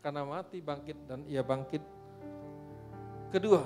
Karena 0.01 0.25
mati, 0.25 0.57
bangkit, 0.57 1.05
dan 1.05 1.21
ia 1.29 1.45
bangkit. 1.45 1.85
Kedua, 3.29 3.61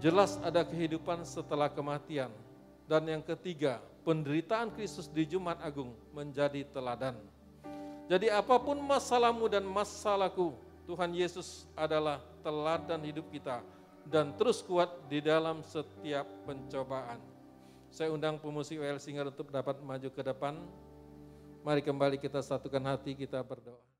jelas 0.00 0.40
ada 0.40 0.64
kehidupan 0.64 1.20
setelah 1.28 1.68
kematian. 1.68 2.32
Dan 2.88 3.04
yang 3.12 3.20
ketiga, 3.20 3.84
penderitaan 4.08 4.72
Kristus 4.72 5.04
di 5.04 5.28
Jumat 5.28 5.60
Agung 5.60 5.92
menjadi 6.16 6.64
teladan. 6.72 7.20
Jadi 8.08 8.32
apa 8.32 8.56
pun 8.56 8.80
masalahmu 8.80 9.52
dan 9.52 9.68
masalahku, 9.68 10.64
Tuhan 10.86 11.10
Yesus 11.10 11.66
adalah 11.74 12.22
teladan 12.46 13.02
hidup 13.02 13.26
kita 13.34 13.58
dan 14.06 14.30
terus 14.38 14.62
kuat 14.62 14.88
di 15.10 15.18
dalam 15.18 15.66
setiap 15.66 16.24
pencobaan. 16.46 17.18
Saya 17.90 18.14
undang 18.14 18.38
pemusik 18.38 18.78
WL 18.78 19.02
Singer 19.02 19.26
untuk 19.26 19.50
dapat 19.50 19.82
maju 19.82 20.08
ke 20.08 20.22
depan. 20.22 20.54
Mari 21.66 21.82
kembali 21.82 22.22
kita 22.22 22.38
satukan 22.38 22.82
hati, 22.86 23.18
kita 23.18 23.42
berdoa. 23.42 23.95